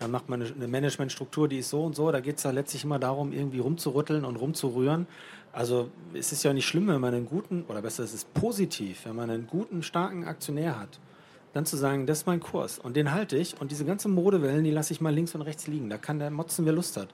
[0.00, 2.10] Dann macht man eine Managementstruktur, die ist so und so.
[2.10, 5.06] Da geht es ja letztlich immer darum, irgendwie rumzurütteln und rumzurühren.
[5.52, 9.04] Also es ist ja nicht schlimm, wenn man einen guten, oder besser, es ist positiv,
[9.04, 10.98] wenn man einen guten, starken Aktionär hat
[11.54, 14.64] dann zu sagen, das ist mein Kurs und den halte ich und diese ganzen Modewellen,
[14.64, 15.88] die lasse ich mal links und rechts liegen.
[15.88, 17.08] Da kann der motzen, wer Lust hat.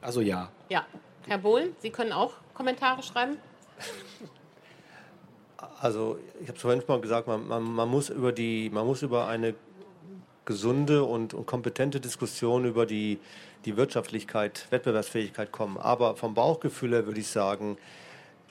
[0.00, 0.50] Also ja.
[0.68, 0.84] Ja.
[1.26, 3.38] Herr Bohlen, Sie können auch Kommentare schreiben.
[5.80, 8.86] Also ich habe es vorhin schon mal gesagt, man, man, man, muss über die, man
[8.86, 9.54] muss über eine
[10.44, 13.18] gesunde und, und kompetente Diskussion über die,
[13.64, 15.78] die Wirtschaftlichkeit, Wettbewerbsfähigkeit kommen.
[15.78, 17.78] Aber vom Bauchgefühl her würde ich sagen,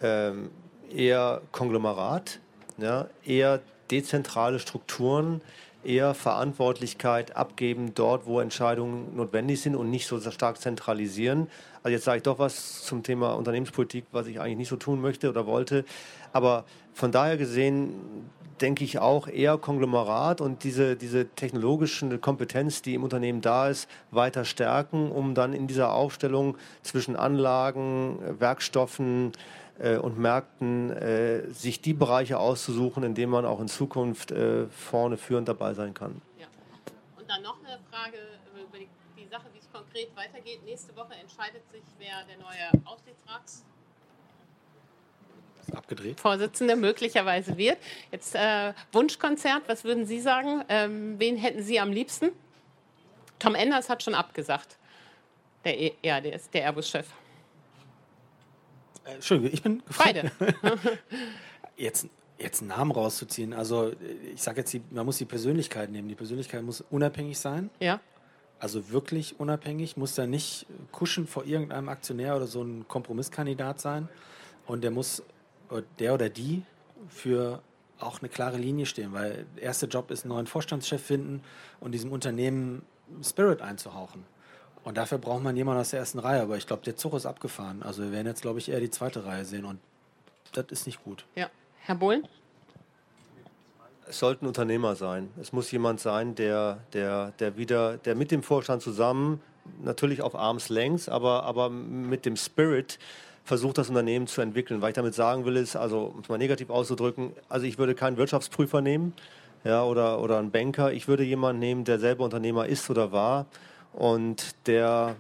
[0.02, 0.50] ähm,
[0.92, 2.40] eher Konglomerat,
[2.78, 3.62] ja, eher
[3.92, 5.42] dezentrale Strukturen
[5.84, 11.48] eher Verantwortlichkeit abgeben dort, wo Entscheidungen notwendig sind und nicht so stark zentralisieren.
[11.84, 15.02] Also jetzt sage ich doch was zum Thema Unternehmenspolitik, was ich eigentlich nicht so tun
[15.02, 15.84] möchte oder wollte.
[16.32, 16.64] Aber
[16.94, 17.94] von daher gesehen
[18.62, 23.90] denke ich auch eher Konglomerat und diese, diese technologische Kompetenz, die im Unternehmen da ist,
[24.12, 29.34] weiter stärken, um dann in dieser Aufstellung zwischen Anlagen, Werkstoffen,
[29.80, 35.18] und Märkten äh, sich die Bereiche auszusuchen, in denen man auch in Zukunft äh, vorne
[35.18, 36.22] führend dabei sein kann.
[36.40, 36.46] Ja.
[37.18, 38.18] Und dann noch eine Frage
[38.54, 40.64] über die, die Sache, wie es konkret weitergeht.
[40.64, 43.64] Nächste Woche entscheidet sich, wer der neue Aufsichtsrats
[45.76, 46.20] abgedreht.
[46.20, 47.78] Vorsitzende möglicherweise wird.
[48.12, 50.64] Jetzt äh, Wunschkonzert, was würden Sie sagen?
[50.70, 52.30] Ähm, wen hätten Sie am liebsten?
[53.40, 54.78] Tom Enders hat schon abgesagt.
[55.66, 57.08] Der, e, ja, der ist der Airbus-Chef.
[59.06, 60.32] Äh, Entschuldigung, ich bin gefragt.
[60.40, 60.54] Beide.
[61.78, 63.54] jetzt, jetzt einen Namen rauszuziehen.
[63.54, 63.92] Also
[64.34, 66.08] ich sage jetzt, man muss die Persönlichkeit nehmen.
[66.08, 67.70] Die Persönlichkeit muss unabhängig sein.
[67.80, 68.00] Ja.
[68.60, 74.08] Also wirklich unabhängig, muss da nicht kuschen vor irgendeinem Aktionär oder so ein Kompromisskandidat sein.
[74.66, 75.22] Und der muss,
[76.00, 76.64] der oder die,
[77.10, 77.62] für
[78.00, 81.42] auch eine klare Linie stehen, weil der erste Job ist, einen neuen Vorstandschef finden
[81.80, 82.84] und diesem Unternehmen
[83.22, 84.26] Spirit einzuhauchen.
[84.84, 86.42] Und dafür braucht man jemanden aus der ersten Reihe.
[86.42, 87.84] Aber ich glaube, der Zug ist abgefahren.
[87.84, 89.66] Also wir werden jetzt, glaube ich, eher die zweite Reihe sehen.
[89.66, 89.80] Und
[90.52, 91.26] das ist nicht gut.
[91.36, 91.50] Ja.
[91.80, 92.28] Herr Bohlen?
[94.08, 95.30] Es sollten Unternehmer sein.
[95.40, 99.42] Es muss jemand sein, der, der, der wieder, der mit dem Vorstand zusammen,
[99.82, 103.00] natürlich auf Arms längs, aber, aber mit dem Spirit
[103.46, 104.82] versucht, das Unternehmen zu entwickeln.
[104.82, 107.96] Was ich damit sagen will, ist, also um es mal negativ auszudrücken, also ich würde
[107.96, 109.14] keinen Wirtschaftsprüfer nehmen
[109.64, 110.92] ja, oder, oder einen Banker.
[110.92, 113.46] Ich würde jemanden nehmen, der selber Unternehmer ist oder war
[113.94, 115.16] und der,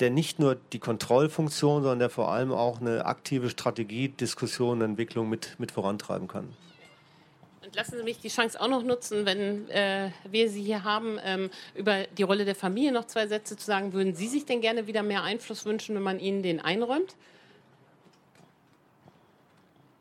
[0.00, 5.28] der nicht nur die Kontrollfunktion, sondern der vor allem auch eine aktive Strategie, Diskussion, Entwicklung
[5.28, 6.54] mit, mit vorantreiben kann.
[7.64, 11.18] Und lassen Sie mich die Chance auch noch nutzen, wenn äh, wir Sie hier haben,
[11.22, 13.92] ähm, über die Rolle der Familie noch zwei Sätze zu sagen.
[13.92, 17.14] Würden Sie sich denn gerne wieder mehr Einfluss wünschen, wenn man Ihnen den einräumt?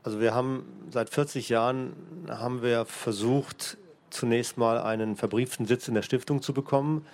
[0.04, 1.92] Also wir haben seit 40 Jahren
[2.30, 3.76] haben wir versucht,
[4.10, 7.06] zunächst mal einen verbrieften Sitz in der Stiftung zu bekommen,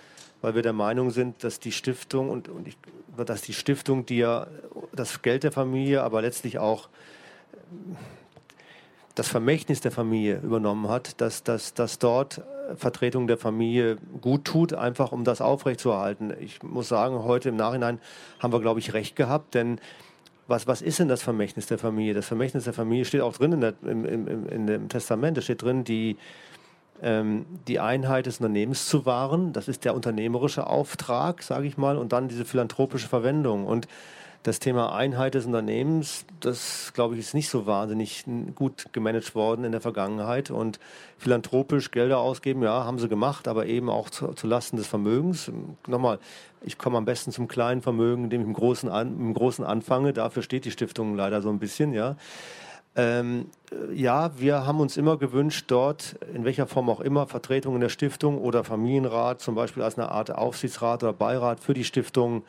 [0.44, 2.76] weil wir der Meinung sind, dass die Stiftung und, und ich,
[3.16, 4.46] dass die Stiftung, die ja
[4.92, 6.90] das Geld der Familie, aber letztlich auch
[9.14, 12.42] das Vermächtnis der Familie übernommen hat, dass, dass, dass dort
[12.76, 16.34] Vertretung der Familie gut tut, einfach um das aufrechtzuerhalten.
[16.38, 17.98] Ich muss sagen, heute im Nachhinein
[18.38, 19.80] haben wir, glaube ich, recht gehabt, denn
[20.46, 22.12] was, was ist denn das Vermächtnis der Familie?
[22.12, 25.38] Das Vermächtnis der Familie steht auch drin in, der, im, im, in dem Testament.
[25.38, 26.18] Es steht drin, die,
[27.02, 29.52] die Einheit des Unternehmens zu wahren.
[29.52, 33.66] Das ist der unternehmerische Auftrag, sage ich mal, und dann diese philanthropische Verwendung.
[33.66, 33.88] Und
[34.44, 38.24] das Thema Einheit des Unternehmens, das glaube ich, ist nicht so wahnsinnig
[38.54, 40.50] gut gemanagt worden in der Vergangenheit.
[40.50, 40.78] Und
[41.16, 45.50] philanthropisch Gelder ausgeben, ja, haben sie gemacht, aber eben auch zu, zu Lasten des Vermögens.
[45.86, 46.18] Nochmal,
[46.60, 50.12] ich komme am besten zum kleinen Vermögen, indem ich im Großen, an, im Großen anfange.
[50.12, 52.16] Dafür steht die Stiftung leider so ein bisschen, ja.
[52.96, 53.46] Ähm,
[53.92, 58.38] ja, wir haben uns immer gewünscht, dort, in welcher Form auch immer, Vertretungen der Stiftung
[58.38, 62.44] oder Familienrat, zum Beispiel als eine Art Aufsichtsrat oder Beirat für die Stiftung,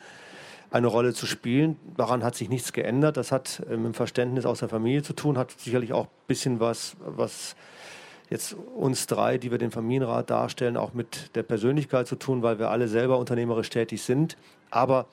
[0.70, 1.76] eine Rolle zu spielen.
[1.96, 3.16] Daran hat sich nichts geändert.
[3.16, 6.60] Das hat mit dem Verständnis aus der Familie zu tun, hat sicherlich auch ein bisschen
[6.60, 7.56] was, was
[8.30, 12.58] jetzt uns drei, die wir den Familienrat darstellen, auch mit der Persönlichkeit zu tun, weil
[12.58, 14.36] wir alle selber unternehmerisch tätig sind.
[14.70, 15.06] Aber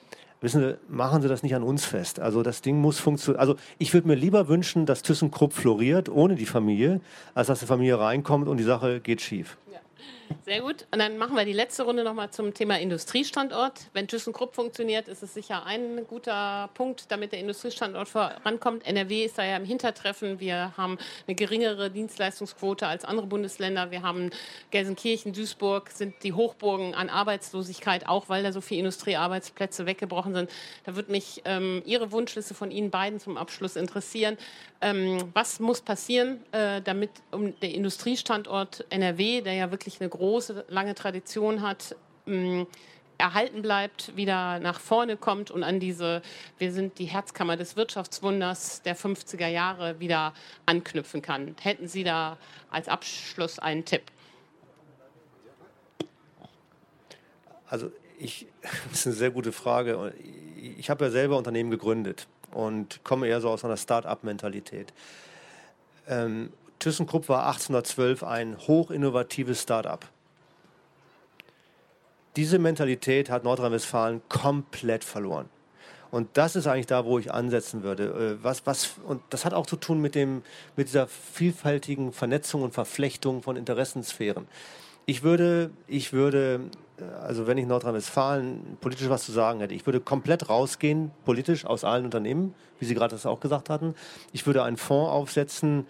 [0.44, 2.20] wissen Sie, machen Sie das nicht an uns fest.
[2.20, 3.40] Also das Ding muss funktionieren.
[3.40, 7.00] Also ich würde mir lieber wünschen, dass ThyssenKrupp floriert ohne die Familie,
[7.34, 9.56] als dass die Familie reinkommt und die Sache geht schief.
[10.44, 10.86] Sehr gut.
[10.90, 13.88] Und dann machen wir die letzte Runde nochmal zum Thema Industriestandort.
[13.94, 18.86] Wenn ThyssenKrupp funktioniert, ist es sicher ein guter Punkt, damit der Industriestandort vorankommt.
[18.86, 20.40] NRW ist da ja im Hintertreffen.
[20.40, 23.90] Wir haben eine geringere Dienstleistungsquote als andere Bundesländer.
[23.90, 24.30] Wir haben
[24.70, 30.50] Gelsenkirchen, Duisburg sind die Hochburgen an Arbeitslosigkeit, auch weil da so viele Industriearbeitsplätze weggebrochen sind.
[30.84, 34.36] Da würde mich ähm, Ihre Wunschliste von Ihnen beiden zum Abschluss interessieren.
[34.82, 40.64] Ähm, was muss passieren, äh, damit um der Industriestandort NRW, der ja wirklich eine große,
[40.68, 41.96] lange Tradition hat,
[42.26, 42.66] mh,
[43.18, 46.22] erhalten bleibt, wieder nach vorne kommt und an diese,
[46.58, 50.34] wir sind die Herzkammer des Wirtschaftswunders der 50er Jahre wieder
[50.66, 51.54] anknüpfen kann.
[51.60, 52.38] Hätten Sie da
[52.70, 54.02] als Abschluss einen Tipp?
[57.68, 58.46] Also ich,
[58.90, 60.12] das ist eine sehr gute Frage.
[60.78, 64.92] Ich habe ja selber Unternehmen gegründet und komme eher so aus einer Start-up-Mentalität.
[66.06, 66.52] Ähm,
[66.84, 70.06] ThyssenKrupp war 1812 ein hochinnovatives Start-up.
[72.36, 75.48] Diese Mentalität hat Nordrhein-Westfalen komplett verloren.
[76.10, 78.36] Und das ist eigentlich da, wo ich ansetzen würde.
[78.40, 80.42] Äh, was, was, und das hat auch zu tun mit, dem,
[80.76, 84.46] mit dieser vielfältigen Vernetzung und Verflechtung von Interessensphären.
[85.06, 86.60] Ich würde, ich würde
[87.22, 91.84] also wenn ich Nordrhein-Westfalen politisch was zu sagen hätte, ich würde komplett rausgehen, politisch aus
[91.84, 93.94] allen Unternehmen, wie Sie gerade das auch gesagt hatten.
[94.32, 95.86] Ich würde einen Fonds aufsetzen,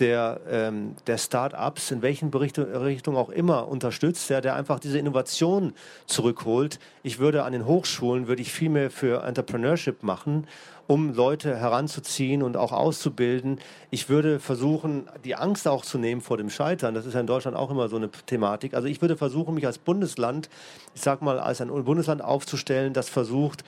[0.00, 5.74] der, ähm, der Start-ups in welchen Richtungen auch immer unterstützt, der, der einfach diese Innovation
[6.06, 6.78] zurückholt.
[7.02, 10.46] Ich würde an den Hochschulen, würde ich viel mehr für Entrepreneurship machen
[10.90, 13.60] um Leute heranzuziehen und auch auszubilden.
[13.90, 16.94] Ich würde versuchen, die Angst auch zu nehmen vor dem Scheitern.
[16.94, 18.74] Das ist ja in Deutschland auch immer so eine Thematik.
[18.74, 20.50] Also ich würde versuchen, mich als Bundesland,
[20.96, 23.62] ich sag mal, als ein Bundesland aufzustellen, das versucht,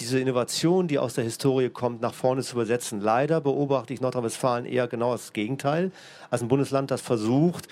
[0.00, 3.00] diese Innovation, die aus der Historie kommt, nach vorne zu übersetzen.
[3.00, 5.92] Leider beobachte ich Nordrhein-Westfalen eher genau das Gegenteil,
[6.30, 7.68] als ein Bundesland, das versucht,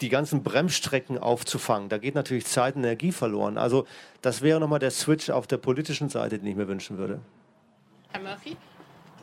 [0.00, 1.88] die ganzen Bremsstrecken aufzufangen.
[1.88, 3.56] Da geht natürlich Zeit und Energie verloren.
[3.56, 3.86] Also
[4.20, 7.20] das wäre nochmal der Switch auf der politischen Seite, den ich mir wünschen würde.
[8.10, 8.56] Herr Murphy?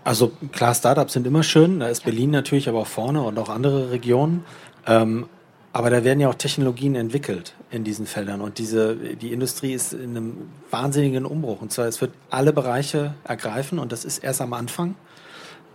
[0.03, 1.79] Also klar, Startups sind immer schön.
[1.79, 4.43] Da ist Berlin natürlich aber auch vorne und auch andere Regionen.
[4.85, 5.27] Ähm,
[5.75, 8.41] Aber da werden ja auch Technologien entwickelt in diesen Feldern.
[8.41, 10.37] Und diese, die Industrie ist in einem
[10.69, 11.63] wahnsinnigen Umbruch.
[11.63, 14.93] Und zwar, es wird alle Bereiche ergreifen und das ist erst am Anfang.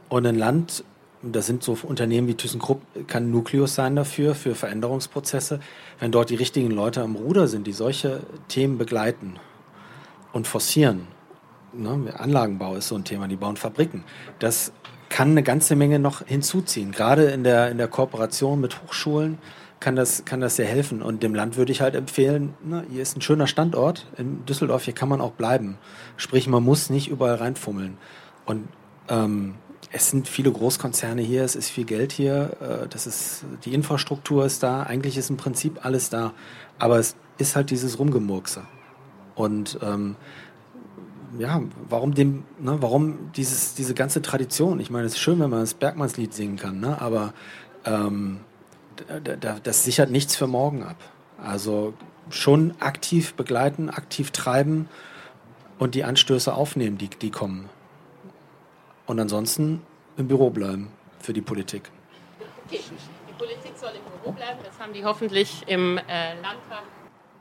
[0.09, 0.85] Und ein Land,
[1.23, 5.59] das sind so Unternehmen wie ThyssenKrupp, kann Nukleus sein dafür, für Veränderungsprozesse.
[5.99, 9.35] Wenn dort die richtigen Leute am Ruder sind, die solche Themen begleiten
[10.33, 11.09] und forcieren,
[11.73, 14.05] ne, Anlagenbau ist so ein Thema, die bauen Fabriken,
[14.39, 14.71] das
[15.09, 16.93] kann eine ganze Menge noch hinzuziehen.
[16.93, 19.39] Gerade in der, in der Kooperation mit Hochschulen
[19.81, 21.03] kann das, kann das sehr helfen.
[21.03, 24.85] Und dem Land würde ich halt empfehlen, ne, hier ist ein schöner Standort in Düsseldorf,
[24.85, 25.79] hier kann man auch bleiben.
[26.17, 27.97] Sprich, man muss nicht überall reinfummeln.
[28.45, 28.69] Und
[29.09, 29.55] ähm,
[29.93, 34.45] es sind viele Großkonzerne hier, es ist viel Geld hier, äh, das ist, die Infrastruktur
[34.45, 36.33] ist da, eigentlich ist im Prinzip alles da.
[36.79, 38.63] Aber es ist halt dieses Rumgemurkse.
[39.35, 40.17] Und ähm,
[41.39, 44.81] ja, warum dem, ne, warum dieses, diese ganze Tradition?
[44.81, 47.33] Ich meine, es ist schön, wenn man das Bergmannslied singen kann, ne, aber
[47.85, 48.41] ähm,
[49.63, 50.97] das sichert nichts für morgen ab.
[51.43, 51.95] Also
[52.31, 54.89] schon aktiv begleiten, aktiv treiben
[55.79, 57.69] und die Anstöße aufnehmen, die, die kommen.
[59.07, 59.83] Und ansonsten
[60.17, 61.91] im Büro bleiben für die Politik.
[62.67, 62.81] Okay,
[63.29, 66.83] die Politik soll im Büro bleiben, das haben die hoffentlich im äh, Landtag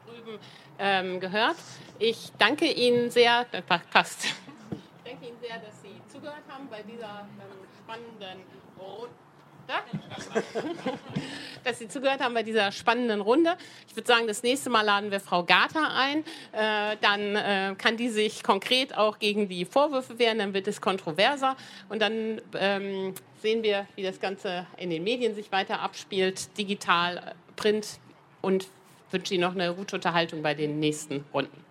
[0.05, 0.39] drüben
[0.79, 1.57] ähm, gehört.
[1.99, 4.25] Ich danke Ihnen sehr, das passt.
[4.69, 8.43] Ich danke Ihnen sehr, dass Sie zugehört haben bei dieser ähm, spannenden
[8.77, 9.26] Runde.
[11.63, 13.57] dass Sie zugehört haben bei dieser spannenden Runde.
[13.87, 16.23] Ich würde sagen, das nächste Mal laden wir Frau Gata ein.
[16.53, 20.39] Äh, dann äh, kann die sich konkret auch gegen die Vorwürfe wehren.
[20.39, 21.55] Dann wird es kontroverser.
[21.89, 27.35] Und dann ähm, sehen wir, wie das Ganze in den Medien sich weiter abspielt, digital,
[27.55, 27.99] print.
[28.41, 28.67] Und
[29.11, 31.65] wünsche Ihnen noch eine gute Unterhaltung bei den nächsten Runden.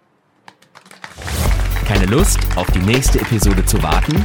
[1.87, 4.25] Keine Lust, auf die nächste Episode zu warten?